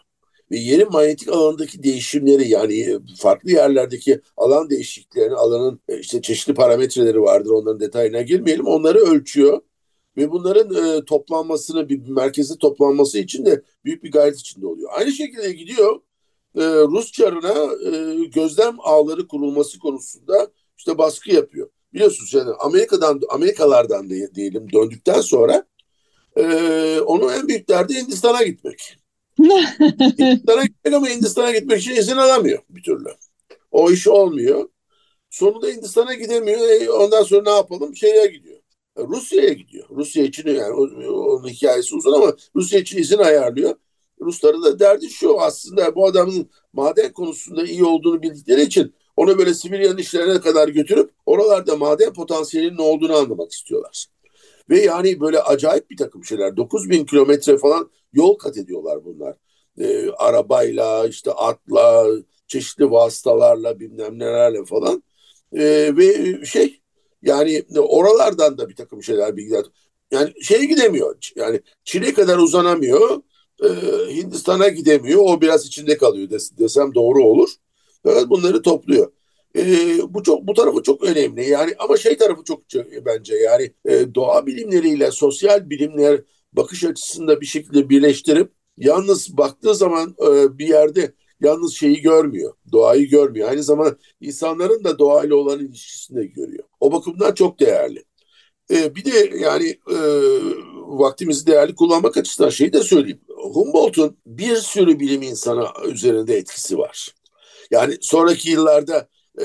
Ve 0.50 0.56
yerin 0.58 0.92
manyetik 0.92 1.28
alanındaki 1.28 1.82
değişimleri 1.82 2.48
yani 2.48 2.98
farklı 3.18 3.50
yerlerdeki 3.50 4.20
alan 4.36 4.70
değişikliklerini, 4.70 5.34
alanın 5.34 5.80
e, 5.88 5.98
işte 5.98 6.22
çeşitli 6.22 6.54
parametreleri 6.54 7.22
vardır 7.22 7.50
onların 7.50 7.80
detayına 7.80 8.22
girmeyelim. 8.22 8.66
Onları 8.66 8.98
ölçüyor 8.98 9.60
ve 10.16 10.30
bunların 10.30 10.96
e, 10.98 11.04
toplanmasını 11.04 11.88
bir 11.88 12.08
merkeze 12.08 12.58
toplanması 12.58 13.18
için 13.18 13.46
de 13.46 13.62
büyük 13.84 14.04
bir 14.04 14.10
gayret 14.10 14.38
içinde 14.38 14.66
oluyor. 14.66 14.90
Aynı 14.94 15.12
şekilde 15.12 15.52
gidiyor 15.52 16.00
e, 16.56 16.62
Rus 16.62 17.12
çarına 17.12 17.72
e, 17.90 18.24
gözlem 18.24 18.76
ağları 18.80 19.28
kurulması 19.28 19.78
konusunda 19.78 20.50
işte 20.78 20.98
baskı 20.98 21.32
yapıyor. 21.32 21.68
Biliyorsunuz 21.92 22.34
yani 22.34 22.50
Amerika'dan 22.58 23.20
Amerikalardan 23.28 24.10
de, 24.10 24.34
diyelim 24.34 24.72
döndükten 24.72 25.20
sonra 25.20 25.66
e, 26.36 26.44
onun 27.00 27.32
en 27.32 27.48
büyük 27.48 27.68
derdi 27.68 27.94
Hindistan'a 27.94 28.42
gitmek. 28.42 28.96
Hindistan'a 29.38 30.64
gitmek 30.64 30.94
ama 30.94 31.08
Hindistan'a 31.08 31.52
gitmek 31.52 31.80
için 31.80 31.96
izin 31.96 32.16
alamıyor 32.16 32.62
bir 32.70 32.82
türlü. 32.82 33.08
O 33.70 33.90
iş 33.90 34.08
olmuyor. 34.08 34.68
Sonunda 35.30 35.66
Hindistan'a 35.66 36.14
gidemiyor. 36.14 36.60
E, 36.60 36.90
ondan 36.90 37.22
sonra 37.22 37.42
ne 37.42 37.56
yapalım? 37.56 37.96
Şeye 37.96 38.26
gidiyor. 38.26 38.60
Rusya'ya 38.98 39.52
gidiyor. 39.52 39.88
Rusya 39.90 40.24
için 40.24 40.48
yani 40.48 40.72
onun 40.72 41.48
hikayesi 41.48 41.94
uzun 41.94 42.12
ama 42.12 42.36
Rusya 42.56 42.80
için 42.80 42.98
izin 42.98 43.18
ayarlıyor. 43.18 43.74
Rusların 44.20 44.62
da 44.62 44.78
derdi 44.78 45.10
şu 45.10 45.40
aslında 45.40 45.94
bu 45.94 46.06
adamın 46.06 46.50
maden 46.72 47.12
konusunda 47.12 47.64
iyi 47.64 47.84
olduğunu 47.84 48.22
bildikleri 48.22 48.62
için 48.62 48.94
onu 49.16 49.38
böyle 49.38 49.54
Sibirya'nın 49.54 49.98
işlerine 49.98 50.40
kadar 50.40 50.68
götürüp 50.68 51.10
oralarda 51.26 51.76
maden 51.76 52.12
potansiyelinin 52.12 52.78
olduğunu 52.78 53.16
anlamak 53.16 53.52
istiyorlar. 53.52 54.06
Ve 54.70 54.80
yani 54.80 55.20
böyle 55.20 55.40
acayip 55.40 55.90
bir 55.90 55.96
takım 55.96 56.24
şeyler. 56.24 56.56
9000 56.56 57.04
kilometre 57.04 57.58
falan 57.58 57.90
yol 58.12 58.34
kat 58.38 58.56
ediyorlar 58.56 59.04
bunlar. 59.04 59.36
Ee, 59.78 60.10
arabayla, 60.10 61.06
işte 61.06 61.32
atla, 61.32 62.06
çeşitli 62.46 62.90
vasıtalarla 62.90 63.80
bilmem 63.80 64.18
nelerle 64.18 64.64
falan. 64.64 65.02
Ee, 65.52 65.92
ve 65.96 66.40
şey 66.46 66.80
yani 67.24 67.64
oralardan 67.78 68.58
da 68.58 68.68
bir 68.68 68.76
takım 68.76 69.02
şeyler 69.02 69.36
bilgiler. 69.36 69.64
Yani 70.10 70.32
şeye 70.42 70.64
gidemiyor. 70.64 71.16
Yani 71.36 71.60
Çin'e 71.84 72.14
kadar 72.14 72.38
uzanamıyor. 72.38 73.22
E, 73.64 73.68
Hindistan'a 74.14 74.68
gidemiyor. 74.68 75.20
O 75.24 75.40
biraz 75.40 75.66
içinde 75.66 75.96
kalıyor 75.96 76.30
des, 76.30 76.58
desem 76.58 76.94
doğru 76.94 77.24
olur. 77.24 77.50
Evet 78.04 78.24
bunları 78.28 78.62
topluyor. 78.62 79.12
E, 79.56 79.64
bu 80.14 80.22
çok 80.22 80.46
bu 80.46 80.54
tarafı 80.54 80.82
çok 80.82 81.02
önemli. 81.04 81.48
Yani 81.48 81.74
ama 81.78 81.96
şey 81.96 82.16
tarafı 82.16 82.44
çok 82.44 82.62
bence 83.06 83.36
yani 83.36 83.72
e, 83.84 84.14
doğa 84.14 84.46
bilimleriyle 84.46 85.10
sosyal 85.10 85.70
bilimler 85.70 86.20
bakış 86.52 86.84
açısında 86.84 87.40
bir 87.40 87.46
şekilde 87.46 87.88
birleştirip 87.88 88.52
yalnız 88.78 89.36
baktığı 89.36 89.74
zaman 89.74 90.16
e, 90.26 90.58
bir 90.58 90.68
yerde 90.68 91.14
yalnız 91.40 91.74
şeyi 91.74 92.00
görmüyor. 92.00 92.54
Doğayı 92.72 93.08
görmüyor. 93.08 93.48
Aynı 93.48 93.62
zamanda 93.62 93.96
insanların 94.20 94.84
da 94.84 94.98
doğayla 94.98 95.36
olan 95.36 95.60
ilişkisini 95.60 96.16
de 96.16 96.26
görüyor. 96.26 96.64
O 96.80 96.92
bakımdan 96.92 97.34
çok 97.34 97.60
değerli. 97.60 98.04
Ee, 98.70 98.94
bir 98.94 99.04
de 99.04 99.36
yani 99.38 99.68
e, 99.68 99.98
vaktimizi 100.74 101.46
değerli 101.46 101.74
kullanmak 101.74 102.16
açısından 102.16 102.50
şeyi 102.50 102.72
de 102.72 102.82
söyleyeyim. 102.82 103.20
Humboldt'un 103.28 104.16
bir 104.26 104.56
sürü 104.56 105.00
bilim 105.00 105.22
insanı 105.22 105.66
üzerinde 105.84 106.36
etkisi 106.36 106.78
var. 106.78 107.14
Yani 107.70 107.96
sonraki 108.00 108.50
yıllarda 108.50 109.08
e, 109.38 109.44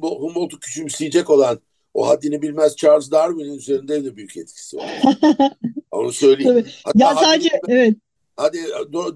Humboldt'u 0.00 0.60
küçümseyecek 0.60 1.30
olan 1.30 1.60
o 1.94 2.08
haddini 2.08 2.42
bilmez 2.42 2.76
Charles 2.76 3.10
Darwin'in 3.10 3.54
üzerinde 3.54 4.04
de 4.04 4.16
büyük 4.16 4.36
etkisi 4.36 4.76
var. 4.76 5.02
Onu 5.90 6.12
söyleyeyim. 6.12 6.66
Hatta 6.84 6.98
ya 7.04 7.14
sadece 7.14 7.48
haddini, 7.48 7.78
evet. 7.78 7.94
Hadi 8.36 8.58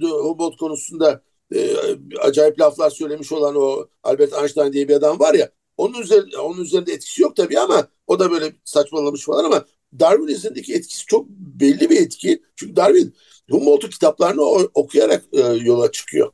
Humboldt 0.03 0.57
konusunda 0.57 1.23
e, 1.55 1.77
acayip 2.21 2.61
laflar 2.61 2.91
söylemiş 2.91 3.33
olan 3.33 3.57
o 3.57 3.89
Albert 4.03 4.33
Einstein 4.33 4.73
diye 4.73 4.89
bir 4.89 4.95
adam 4.95 5.21
var 5.21 5.35
ya 5.35 5.51
onun 5.77 6.03
üzerinde, 6.03 6.39
onun 6.39 6.65
üzerinde 6.65 6.93
etkisi 6.93 7.23
yok 7.23 7.37
tabii 7.37 7.61
ama 7.61 7.89
o 8.07 8.19
da 8.19 8.31
böyle 8.31 8.53
saçmalamış 8.65 9.25
falan 9.25 9.45
ama 9.45 9.65
Darwin 10.01 10.27
üzerindeki 10.27 10.75
etkisi 10.75 11.07
çok 11.07 11.29
belli 11.29 11.91
bir 11.91 12.01
etki. 12.01 12.43
Çünkü 12.57 12.77
Darwin 12.77 13.15
Humboldt'un 13.51 13.91
kitaplarını 13.91 14.43
okuyarak 14.75 15.25
e, 15.33 15.41
yola 15.41 15.93
çıkıyor. 15.93 16.33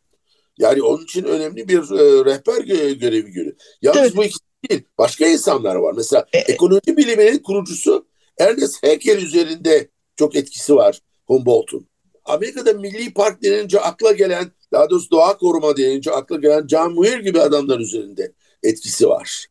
Yani 0.59 0.83
onun 0.83 1.05
için 1.05 1.25
önemli 1.25 1.69
bir 1.69 1.79
e, 1.79 2.25
rehber 2.25 2.61
gö 2.63 2.91
görevi 2.91 3.31
görüyor. 3.31 3.57
Yalnız 3.83 4.03
evet. 4.03 4.17
bu 4.17 4.25
ikisi 4.25 4.41
değil. 4.71 4.83
Başka 4.99 5.27
insanlar 5.27 5.77
var. 5.77 5.95
Mesela 5.97 6.27
e, 6.33 6.39
ekonomi 6.39 6.97
biliminin 6.97 7.39
kurucusu 7.39 8.07
Ernest 8.39 8.83
Haeckel 8.83 9.23
üzerinde 9.23 9.89
çok 10.17 10.37
etkisi 10.37 10.75
var 10.75 11.01
Humboldt'un. 11.27 11.89
Amerika'da 12.25 12.73
Milli 12.73 13.15
Park 13.15 13.43
denince 13.43 13.81
akla 13.81 14.13
gelen, 14.13 14.53
daha 14.73 14.91
doğrusu 14.91 15.11
doğa 15.11 15.37
koruma 15.37 15.77
denince 15.77 16.11
akla 16.11 16.37
gelen 16.37 16.67
John 16.67 16.93
Muir 16.93 17.19
gibi 17.19 17.41
adamlar 17.41 17.81
üzerinde 17.81 18.33
etkisi 18.63 19.09
var. 19.09 19.47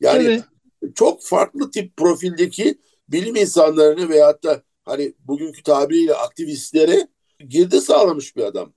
Yani 0.00 0.24
evet. 0.24 0.42
çok 0.94 1.22
farklı 1.22 1.70
tip 1.70 1.96
profildeki 1.96 2.78
bilim 3.08 3.36
insanlarını 3.36 4.08
veyahut 4.08 4.44
da 4.44 4.62
hani 4.84 5.12
bugünkü 5.18 5.62
tabiriyle 5.62 6.14
aktivistlere 6.14 7.06
girdi 7.48 7.80
sağlamış 7.80 8.36
bir 8.36 8.42
adam. 8.42 8.72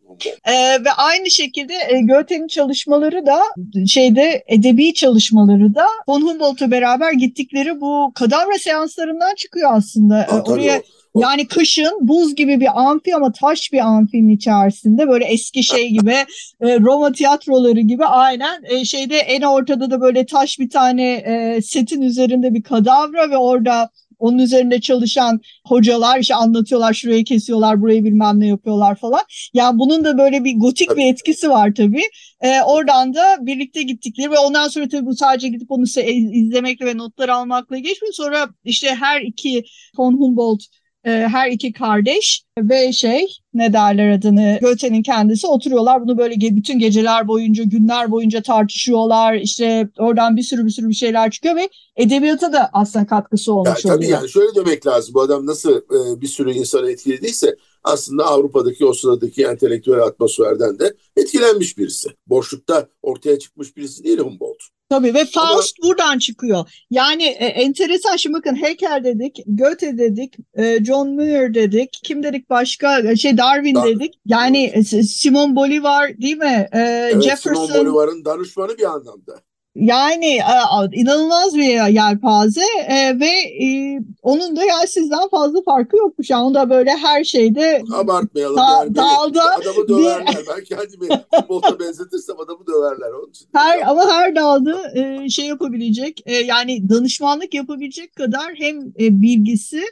Ee, 0.47 0.53
ve 0.86 0.91
aynı 0.97 1.31
şekilde 1.31 1.73
e, 1.73 2.01
Goethe'nin 2.01 2.47
çalışmaları 2.47 3.25
da 3.25 3.41
şeyde 3.88 4.43
edebi 4.47 4.93
çalışmaları 4.93 5.75
da 5.75 5.88
von 6.08 6.21
Humboldt'la 6.21 6.71
beraber 6.71 7.13
gittikleri 7.13 7.81
bu 7.81 8.12
kadavra 8.15 8.60
seanslarından 8.60 9.36
çıkıyor 9.36 9.69
aslında. 9.73 10.27
Ha, 10.29 10.43
Oraya 10.47 10.81
yani 11.15 11.47
kışın 11.47 11.91
buz 12.01 12.36
gibi 12.36 12.60
bir 12.60 12.82
amfi 12.82 13.15
ama 13.15 13.32
taş 13.32 13.73
bir 13.73 13.80
amfinin 13.80 14.30
içerisinde 14.30 15.08
böyle 15.08 15.25
eski 15.25 15.63
şey 15.63 15.89
gibi 15.89 16.15
e, 16.62 16.80
Roma 16.80 17.12
tiyatroları 17.12 17.80
gibi 17.80 18.06
aynen 18.06 18.63
e, 18.63 18.86
şeyde 18.86 19.17
en 19.17 19.41
ortada 19.41 19.91
da 19.91 20.01
böyle 20.01 20.25
taş 20.25 20.60
bir 20.60 20.69
tane 20.69 21.13
e, 21.13 21.62
setin 21.62 22.01
üzerinde 22.01 22.54
bir 22.54 22.63
kadavra 22.63 23.30
ve 23.30 23.38
orada 23.38 23.89
onun 24.19 24.38
üzerinde 24.38 24.82
çalışan 24.82 25.41
hocalar 25.67 26.19
işte 26.19 26.36
anlatıyorlar 26.36 26.93
şurayı 26.93 27.23
kesiyorlar 27.23 27.82
burayı 27.82 28.04
bilmem 28.04 28.39
ne 28.39 28.47
yapıyorlar 28.47 28.95
falan. 28.95 29.21
Yani 29.54 29.80
bunun 29.80 30.04
da 30.06 30.17
böyle 30.17 30.43
bir 30.43 30.60
gotik 30.60 30.97
bir 30.97 31.06
etkisi 31.06 31.49
var 31.49 31.73
tabii. 31.78 32.04
Ee, 32.41 32.62
oradan 32.62 33.13
da 33.13 33.38
birlikte 33.41 33.84
gittikleri 33.84 34.32
ve 34.32 34.38
ondan 34.38 34.67
sonra 34.67 34.88
tabii 34.88 35.06
bu 35.06 35.15
sadece 35.15 35.47
gidip 35.47 35.71
onu 35.71 35.86
izlemekle 36.34 36.86
ve 36.86 36.97
notlar 36.97 37.30
almakla 37.30 37.78
geçmiyor. 37.78 38.13
Sonra 38.13 38.47
işte 38.63 38.95
her 38.99 39.21
iki 39.21 39.63
von 39.97 40.13
Humboldt 40.13 40.63
her 41.06 41.52
iki 41.52 41.74
kardeş 41.74 42.44
ve 42.60 42.94
şey 42.94 43.28
ne 43.54 43.74
derler 43.74 44.12
adını 44.12 44.60
Goethe'nin 44.62 45.04
kendisi 45.04 45.48
oturuyorlar 45.48 46.02
bunu 46.02 46.18
böyle 46.18 46.36
bütün 46.36 46.80
geceler 46.80 47.28
boyunca 47.28 47.63
günler 47.63 48.12
boyunca 48.12 48.41
tartışıyorlar 48.41 49.34
işte 49.34 49.89
oradan 49.98 50.38
bir 50.38 50.44
sürü 50.44 50.65
bir 50.65 50.70
sürü 50.70 50.89
bir 50.89 50.94
şeyler 50.94 51.32
çıkıyor 51.32 51.56
ve 51.56 51.70
edebiyata 51.96 52.54
da 52.54 52.70
aslında 52.74 53.06
katkısı 53.06 53.54
olmuş 53.54 53.86
yani, 53.86 53.96
oluyor. 53.96 53.96
Tabii 53.96 54.08
yani 54.08 54.30
şöyle 54.30 54.56
demek 54.56 54.88
lazım 54.88 55.13
bu 55.13 55.22
adam 55.22 55.46
nasıl 55.46 55.78
e, 55.78 56.22
bir 56.22 56.28
sürü 56.28 56.52
insanı 56.52 56.91
etkilediyse 56.91 57.56
aslında 57.84 58.26
Avrupa'daki 58.26 58.86
o 58.86 58.94
sıradaki 58.94 59.44
entelektüel 59.44 60.00
atmosferden 60.00 60.80
de 60.80 60.94
etkilenmiş 61.18 61.78
birisi. 61.78 62.10
Boşlukta 62.28 62.88
ortaya 63.02 63.39
çıkmış 63.39 63.78
birisi 63.78 64.04
değil 64.04 64.18
Humboldt. 64.18 64.74
Tabii 64.89 65.13
ve 65.13 65.26
Faust 65.26 65.76
Ama, 65.82 65.89
buradan 65.89 66.19
çıkıyor. 66.19 66.86
Yani 66.89 67.24
e, 67.24 67.45
enteresan 67.45 68.15
şimdi 68.15 68.38
bakın 68.38 68.56
Hegel 68.56 69.02
dedik, 69.04 69.43
Goethe 69.48 69.98
dedik, 69.98 70.34
e, 70.54 70.86
John 70.86 71.10
Muir 71.10 71.54
dedik, 71.54 72.00
kim 72.04 72.24
dedik 72.24 72.50
başka 72.50 73.00
e, 73.00 73.15
şey 73.15 73.38
Darwin 73.38 73.76
Dar 73.76 73.86
dedik. 73.86 74.13
Yani 74.26 74.63
e, 74.63 74.84
Simon 74.84 75.56
Bolivar 75.56 76.17
değil 76.17 76.38
mi? 76.38 76.69
E, 76.71 76.80
evet, 76.80 77.24
Jefferson. 77.24 77.65
Simon 77.65 77.86
Bolivar'ın 77.86 78.26
danışmanı 78.26 78.78
bir 78.78 78.84
anlamda. 78.84 79.41
Yani 79.75 80.25
e, 80.25 80.55
inanılmaz 80.93 81.55
bir 81.55 81.93
yelpaze 81.93 82.61
e, 82.88 83.19
ve 83.19 83.31
e, 83.65 83.99
onun 84.21 84.55
da 84.55 84.65
yani 84.65 84.88
sizden 84.88 85.29
fazla 85.29 85.61
farkı 85.61 85.97
yokmuş. 85.97 86.29
Yani 86.29 86.53
da 86.53 86.69
böyle 86.69 86.91
her 86.91 87.23
şeyde 87.23 87.83
abartmayalım. 87.93 88.57
Da, 88.57 88.61
yani 88.79 88.95
dağıldı. 88.95 89.39
Adamı 89.41 89.88
döverler. 89.88 90.35
Ben 90.57 90.63
kendimi 90.63 91.23
futbolda 91.35 91.79
benzetirsem 91.79 92.39
adamı 92.39 92.67
döverler. 92.67 93.11
Onun 93.19 93.29
için. 93.29 93.47
Her, 93.53 93.81
ama 93.81 94.05
her 94.11 94.35
dalda 94.35 94.99
e, 94.99 95.29
şey 95.29 95.45
yapabilecek 95.45 96.21
e, 96.25 96.33
yani 96.35 96.89
danışmanlık 96.89 97.53
yapabilecek 97.53 98.15
kadar 98.15 98.53
hem 98.57 98.79
e, 98.79 99.21
bilgisi 99.21 99.83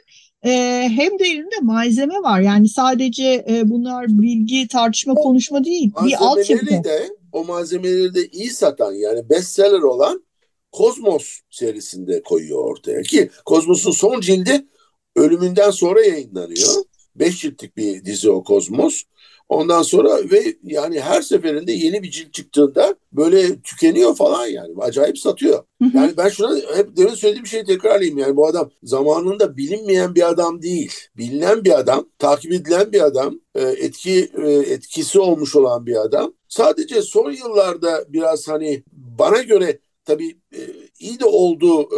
e, 0.44 0.50
hem 0.96 1.18
de 1.18 1.24
elinde 1.24 1.60
malzeme 1.62 2.14
var. 2.14 2.40
Yani 2.40 2.68
sadece 2.68 3.44
e, 3.48 3.70
bunlar 3.70 4.06
bilgi, 4.08 4.68
tartışma, 4.68 5.14
konuşma 5.14 5.64
değil. 5.64 5.92
Bir 6.04 6.16
altyapı. 6.18 6.66
de 6.66 7.08
o 7.34 7.44
malzemeleri 7.44 8.14
de 8.14 8.28
iyi 8.28 8.50
satan 8.50 8.92
yani 8.92 9.30
bestseller 9.30 9.82
olan 9.82 10.24
Kozmos 10.72 11.40
serisinde 11.50 12.22
koyuyor 12.22 12.64
ortaya 12.64 13.02
ki 13.02 13.30
Kozmos'un 13.44 13.90
son 13.90 14.20
cildi 14.20 14.66
ölümünden 15.16 15.70
sonra 15.70 16.04
yayınlanıyor. 16.04 16.68
Beş 17.16 17.40
ciltlik 17.40 17.76
bir 17.76 18.04
dizi 18.04 18.30
o 18.30 18.44
Kozmos. 18.44 19.02
Ondan 19.48 19.82
sonra 19.82 20.30
ve 20.30 20.56
yani 20.62 21.00
her 21.00 21.22
seferinde 21.22 21.72
yeni 21.72 22.02
bir 22.02 22.10
cilt 22.10 22.32
çıktığında 22.32 22.94
böyle 23.12 23.60
tükeniyor 23.60 24.16
falan 24.16 24.46
yani. 24.46 24.74
Acayip 24.80 25.18
satıyor. 25.18 25.64
Yani 25.94 26.16
ben 26.16 26.28
şuna 26.28 26.56
hep 26.76 26.96
demin 26.96 27.14
söylediğim 27.14 27.46
şeyi 27.46 27.64
tekrarlayayım. 27.64 28.18
Yani 28.18 28.36
bu 28.36 28.46
adam 28.46 28.70
zamanında 28.82 29.56
bilinmeyen 29.56 30.14
bir 30.14 30.28
adam 30.28 30.62
değil. 30.62 30.92
Bilinen 31.16 31.64
bir 31.64 31.78
adam, 31.78 32.08
takip 32.18 32.52
edilen 32.52 32.92
bir 32.92 33.00
adam, 33.00 33.40
e, 33.54 33.62
etki 33.62 34.30
e, 34.44 34.50
etkisi 34.50 35.20
olmuş 35.20 35.56
olan 35.56 35.86
bir 35.86 35.96
adam. 35.96 36.34
Sadece 36.54 37.02
son 37.02 37.30
yıllarda 37.30 38.04
biraz 38.08 38.48
hani 38.48 38.82
bana 38.92 39.42
göre 39.42 39.78
tabii 40.04 40.38
e, 40.52 40.60
iyi 40.98 41.20
de 41.20 41.24
oldu 41.24 41.88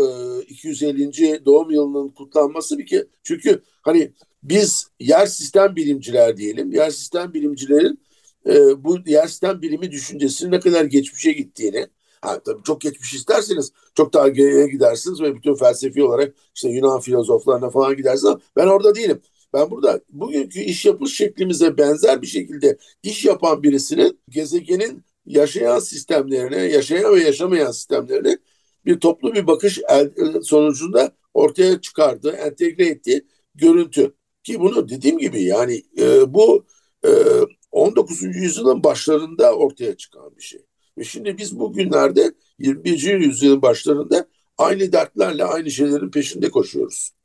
250. 0.49 1.45
doğum 1.45 1.71
yılının 1.71 2.09
kutlanması 2.09 2.79
bir 2.79 2.87
ki 2.87 3.05
çünkü 3.23 3.63
hani 3.83 4.13
biz 4.43 4.87
yer 5.01 5.27
sistem 5.27 5.77
bilimciler 5.77 6.37
diyelim. 6.37 6.73
Yer 6.73 6.91
sistem 6.91 7.35
bilimcilerin 7.35 8.01
e, 8.47 8.85
bu 8.85 8.99
yer 9.07 9.27
sistem 9.27 9.63
bilimi 9.63 9.91
düşüncesinin 9.91 10.53
ne 10.53 10.61
kadar 10.61 10.85
geçmişe 10.85 11.33
gittiğini 11.33 11.87
Ha, 12.21 12.41
tabii 12.41 12.63
çok 12.63 12.81
geçmiş 12.81 13.15
isterseniz 13.15 13.73
çok 13.95 14.13
daha 14.13 14.29
geriye 14.29 14.69
gidersiniz 14.69 15.21
ve 15.21 15.35
bütün 15.35 15.55
felsefi 15.55 16.03
olarak 16.03 16.35
işte 16.55 16.69
Yunan 16.69 17.01
filozoflarına 17.01 17.71
falan 17.71 17.97
gidersiniz 17.97 18.25
ama 18.25 18.41
ben 18.57 18.67
orada 18.67 18.95
değilim. 18.95 19.21
Ben 19.57 19.71
burada 19.71 20.01
bugünkü 20.09 20.61
iş 20.61 20.85
yapış 20.85 21.17
şeklimize 21.17 21.79
benzer 21.79 22.23
bir 22.23 22.27
şekilde 22.27 22.79
iş 23.03 23.25
yapan 23.25 23.63
birisinin 23.63 24.21
gezegenin 24.29 25.05
yaşayan 25.27 25.79
sistemlerine, 25.79 26.57
yaşayan 26.57 27.15
ve 27.15 27.21
yaşamayan 27.21 27.71
sistemlerine 27.71 28.39
bir 28.87 29.01
toplu 29.01 29.35
bir 29.35 29.47
bakış 29.47 29.81
sonucunda 30.43 31.13
ortaya 31.35 31.81
çıkardığı, 31.81 32.31
entegre 32.31 32.87
ettiği 32.87 33.27
görüntü. 33.55 34.15
Ki 34.45 34.61
bunu 34.61 34.89
dediğim 34.89 35.19
gibi 35.19 35.43
yani 35.43 35.83
e, 35.99 36.35
bu 36.35 36.67
e, 37.05 37.11
19. 37.73 38.23
yüzyılın 38.23 38.85
başlarında 38.85 39.55
ortaya 39.55 39.97
çıkan 39.97 40.37
bir 40.37 40.43
şey. 40.43 40.67
Ve 40.99 41.05
şimdi 41.05 41.39
biz 41.39 41.59
bugünlerde 41.59 42.33
21. 42.59 43.21
yüzyılın 43.21 43.63
başlarında 43.63 44.29
aynı 44.59 44.93
dertlerle 44.93 45.45
aynı 45.45 45.71
şeylerin 45.71 46.11
peşinde 46.11 46.51
koşuyoruz. 46.51 47.17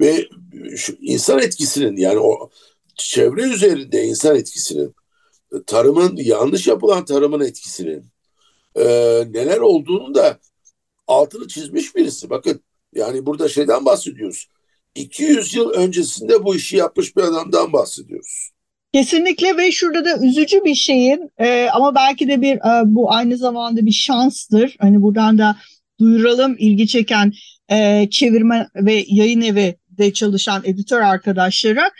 Ve 0.00 0.28
şu 0.76 0.96
insan 1.00 1.38
etkisinin 1.38 1.96
yani 1.96 2.18
o 2.18 2.50
çevre 2.96 3.42
üzerinde 3.42 4.04
insan 4.04 4.36
etkisinin, 4.36 4.94
tarımın 5.66 6.16
yanlış 6.16 6.66
yapılan 6.66 7.04
tarımın 7.04 7.40
etkisinin 7.40 8.06
e, 8.76 8.84
neler 9.30 9.58
olduğunu 9.58 10.14
da 10.14 10.38
altını 11.06 11.48
çizmiş 11.48 11.96
birisi. 11.96 12.30
Bakın 12.30 12.60
yani 12.94 13.26
burada 13.26 13.48
şeyden 13.48 13.84
bahsediyoruz. 13.84 14.48
200 14.94 15.54
yıl 15.54 15.70
öncesinde 15.70 16.44
bu 16.44 16.56
işi 16.56 16.76
yapmış 16.76 17.16
bir 17.16 17.22
adamdan 17.22 17.72
bahsediyoruz. 17.72 18.50
Kesinlikle 18.92 19.56
ve 19.56 19.72
şurada 19.72 20.04
da 20.04 20.26
üzücü 20.26 20.64
bir 20.64 20.74
şeyin 20.74 21.30
e, 21.38 21.68
ama 21.72 21.94
belki 21.94 22.28
de 22.28 22.40
bir 22.40 22.56
e, 22.56 22.82
bu 22.84 23.12
aynı 23.12 23.36
zamanda 23.36 23.86
bir 23.86 23.92
şanstır. 23.92 24.76
Hani 24.80 25.02
buradan 25.02 25.38
da 25.38 25.56
duyuralım 26.00 26.56
ilgi 26.58 26.86
çeken 26.86 27.32
e, 27.70 28.08
çevirme 28.10 28.68
ve 28.74 29.04
yayın 29.08 29.40
evi 29.40 29.76
de 29.90 30.12
çalışan 30.12 30.62
editör 30.64 31.00
arkadaşlara. 31.00 31.90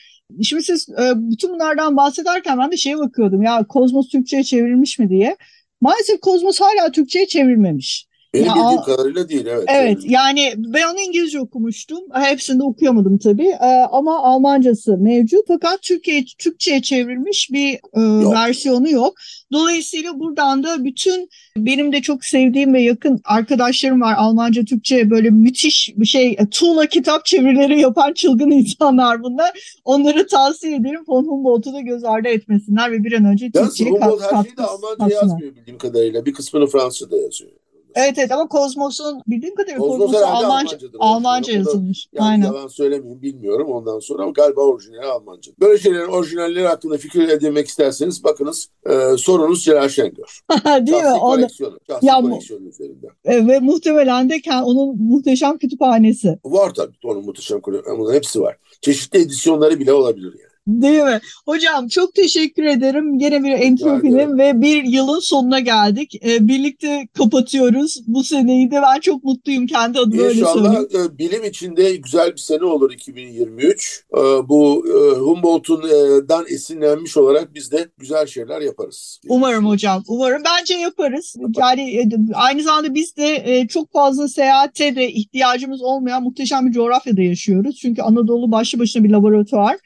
Şimdi 0.42 0.62
siz 0.62 0.88
e, 0.88 1.12
bütün 1.16 1.50
bunlardan 1.50 1.96
bahsederken 1.96 2.58
ben 2.58 2.72
de 2.72 2.76
şeye 2.76 2.98
bakıyordum 2.98 3.42
ya 3.42 3.66
Kozmos 3.68 4.08
Türkçe'ye 4.08 4.44
çevrilmiş 4.44 4.98
mi 4.98 5.08
diye. 5.08 5.36
Maalesef 5.80 6.20
Kozmos 6.20 6.60
hala 6.60 6.92
Türkçe'ye 6.92 7.26
çevrilmemiş. 7.26 8.06
Benim 8.34 8.46
ya, 8.46 8.54
bildiğim 8.54 8.82
kadarıyla 8.82 9.28
değil 9.28 9.46
evet. 9.46 9.64
Evet 9.68 9.98
yani. 10.04 10.54
ben 10.56 10.82
onu 10.92 11.00
İngilizce 11.00 11.40
okumuştum. 11.40 11.98
Hepsini 12.12 12.58
de 12.58 12.62
okuyamadım 12.62 13.18
tabii. 13.18 13.48
Ee, 13.48 13.86
ama 13.90 14.22
Almancası 14.22 14.96
mevcut. 14.98 15.44
Fakat 15.48 15.82
Türkiye 15.82 16.24
Türkçe'ye 16.38 16.82
çevrilmiş 16.82 17.50
bir 17.52 17.74
e, 17.74 18.00
yok. 18.22 18.34
versiyonu 18.34 18.90
yok. 18.90 19.14
Dolayısıyla 19.52 20.20
buradan 20.20 20.62
da 20.62 20.84
bütün 20.84 21.28
benim 21.56 21.92
de 21.92 22.02
çok 22.02 22.24
sevdiğim 22.24 22.74
ve 22.74 22.82
yakın 22.82 23.20
arkadaşlarım 23.24 24.00
var 24.00 24.14
Almanca 24.18 24.64
Türkçe 24.64 25.10
böyle 25.10 25.30
müthiş 25.30 25.92
bir 25.96 26.06
şey 26.06 26.36
e, 26.38 26.46
tuğla 26.50 26.86
kitap 26.86 27.26
çevirileri 27.26 27.80
yapan 27.80 28.12
çılgın 28.12 28.50
insanlar 28.50 29.22
bunlar. 29.22 29.80
Onları 29.84 30.26
tavsiye 30.26 30.76
ederim. 30.76 31.04
Von 31.08 31.24
Humboldt'u 31.24 31.72
da 31.72 31.80
göz 31.80 32.04
ardı 32.04 32.28
etmesinler 32.28 32.92
ve 32.92 33.04
bir 33.04 33.12
an 33.12 33.24
önce 33.24 33.50
Türkçe'ye 33.50 33.90
kat, 33.90 34.02
Humboldt 34.02 34.32
her 34.32 34.42
şeyi 34.44 34.56
de 34.56 34.62
Almanca 34.62 35.14
yazmıyor 35.14 35.56
bildiğim 35.56 35.78
kadarıyla. 35.78 36.26
Bir 36.26 36.32
kısmını 36.32 36.66
Fransızca 36.66 37.16
yazıyor. 37.16 37.59
Evet 37.94 38.18
evet 38.18 38.32
ama 38.32 38.48
Kozmos'un 38.48 39.22
bildiğim 39.26 39.54
kadarıyla 39.54 39.78
Kozmos, 39.78 39.98
Kozmos 39.98 40.22
Almanca, 40.22 40.78
Almanca 40.98 41.52
yazılmış. 41.52 42.06
Yani 42.12 42.28
Aynen. 42.28 42.44
yalan 42.46 42.68
söylemeyeyim 42.68 43.22
bilmiyorum 43.22 43.68
ondan 43.68 43.98
sonra 43.98 44.22
ama 44.22 44.32
galiba 44.32 44.60
orijinali 44.60 45.06
Almanca. 45.06 45.52
Böyle 45.60 45.78
şeylerin 45.78 46.08
orijinalleri 46.08 46.66
hakkında 46.66 46.96
fikir 46.96 47.28
edinmek 47.28 47.68
isterseniz 47.68 48.24
bakınız 48.24 48.68
e, 48.90 49.16
sorunuz 49.16 49.64
Celal 49.64 49.88
Şengör. 49.88 50.40
Değil 50.86 51.02
mi? 51.02 51.18
Koleksiyonu, 51.20 51.78
ya, 52.02 52.20
koleksiyonu 52.20 52.68
üzerinde. 52.68 53.06
E, 53.24 53.46
ve 53.46 53.58
muhtemelen 53.58 54.30
de 54.30 54.40
onun 54.64 55.02
muhteşem 55.02 55.58
kütüphanesi. 55.58 56.38
Var 56.44 56.74
tabii 56.74 56.96
onun 57.04 57.24
muhteşem 57.24 57.60
kütüphanesi. 57.60 58.14
Hepsi 58.14 58.40
var. 58.40 58.56
Çeşitli 58.80 59.18
edisyonları 59.18 59.78
bile 59.78 59.92
olabilir 59.92 60.34
yani. 60.40 60.49
Değil 60.70 61.02
mi? 61.02 61.20
Hocam 61.46 61.88
çok 61.88 62.14
teşekkür 62.14 62.64
ederim. 62.64 63.18
Yine 63.18 63.44
bir 63.44 63.52
entropinin 63.52 64.38
ve 64.38 64.60
bir 64.60 64.84
yılın 64.84 65.20
sonuna 65.20 65.60
geldik. 65.60 66.14
Ee, 66.24 66.48
birlikte 66.48 67.08
kapatıyoruz 67.18 68.00
bu 68.06 68.24
seneyi 68.24 68.70
de. 68.70 68.82
Ben 68.82 69.00
çok 69.00 69.24
mutluyum 69.24 69.66
kendi 69.66 69.98
adıma 69.98 70.22
öyle 70.22 70.44
söyleyeyim. 70.44 70.86
İnşallah 70.90 71.04
e, 71.04 71.18
bilim 71.18 71.44
içinde 71.44 71.96
güzel 71.96 72.32
bir 72.32 72.40
sene 72.40 72.64
olur 72.64 72.92
2023. 72.92 74.04
E, 74.12 74.18
bu 74.48 74.86
e, 74.88 75.18
Humboldt'dan 75.18 76.44
esinlenmiş 76.48 77.16
olarak 77.16 77.54
biz 77.54 77.72
de 77.72 77.88
güzel 77.98 78.26
şeyler 78.26 78.60
yaparız. 78.60 79.20
Umarım 79.28 79.66
hocam. 79.66 80.02
Umarım. 80.08 80.42
Bence 80.44 80.74
yaparız. 80.74 81.36
Yani 81.58 81.96
e, 81.96 82.08
aynı 82.34 82.62
zamanda 82.62 82.94
biz 82.94 83.16
de 83.16 83.66
çok 83.68 83.92
fazla 83.92 84.28
seyahate 84.28 84.96
de 84.96 85.12
ihtiyacımız 85.12 85.82
olmayan 85.82 86.22
muhteşem 86.22 86.66
bir 86.66 86.72
coğrafyada 86.72 87.22
yaşıyoruz. 87.22 87.76
Çünkü 87.76 88.02
Anadolu 88.02 88.52
başlı 88.52 88.78
başına 88.78 89.04
bir 89.04 89.10
laboratuvar. 89.10 89.76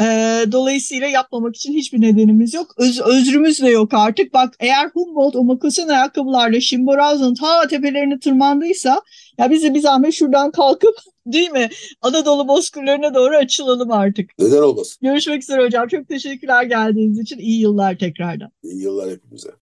E, 0.00 0.04
dolayısıyla 0.52 1.06
yapmamak 1.08 1.56
için 1.56 1.72
hiçbir 1.72 2.00
nedenimiz 2.00 2.54
yok. 2.54 2.74
Öz, 2.78 3.00
özrümüz 3.00 3.62
de 3.62 3.68
yok 3.68 3.94
artık. 3.94 4.34
Bak 4.34 4.54
eğer 4.60 4.90
Humboldt 4.94 5.36
o 5.36 5.44
makasin 5.44 5.88
ayakkabılarla 5.88 6.60
Chimborazo'nun 6.60 7.34
ta 7.34 7.68
tepelerine 7.68 8.18
tırmandıysa 8.18 9.00
ya 9.38 9.50
biz 9.50 9.62
de 9.62 9.74
bir 9.74 9.80
zahmet 9.80 10.12
şuradan 10.12 10.50
kalkıp 10.50 10.94
değil 11.26 11.50
mi 11.50 11.68
Anadolu 12.02 12.48
bozkırlarına 12.48 13.14
doğru 13.14 13.36
açılalım 13.36 13.92
artık. 13.92 14.30
Neden 14.38 14.62
olmasın? 14.62 14.98
Görüşmek 15.02 15.42
üzere 15.42 15.64
hocam. 15.64 15.88
Çok 15.88 16.08
teşekkürler 16.08 16.62
geldiğiniz 16.62 17.18
için. 17.18 17.38
İyi 17.38 17.60
yıllar 17.60 17.98
tekrardan. 17.98 18.50
İyi 18.62 18.82
yıllar 18.82 19.10
hepimize. 19.10 19.48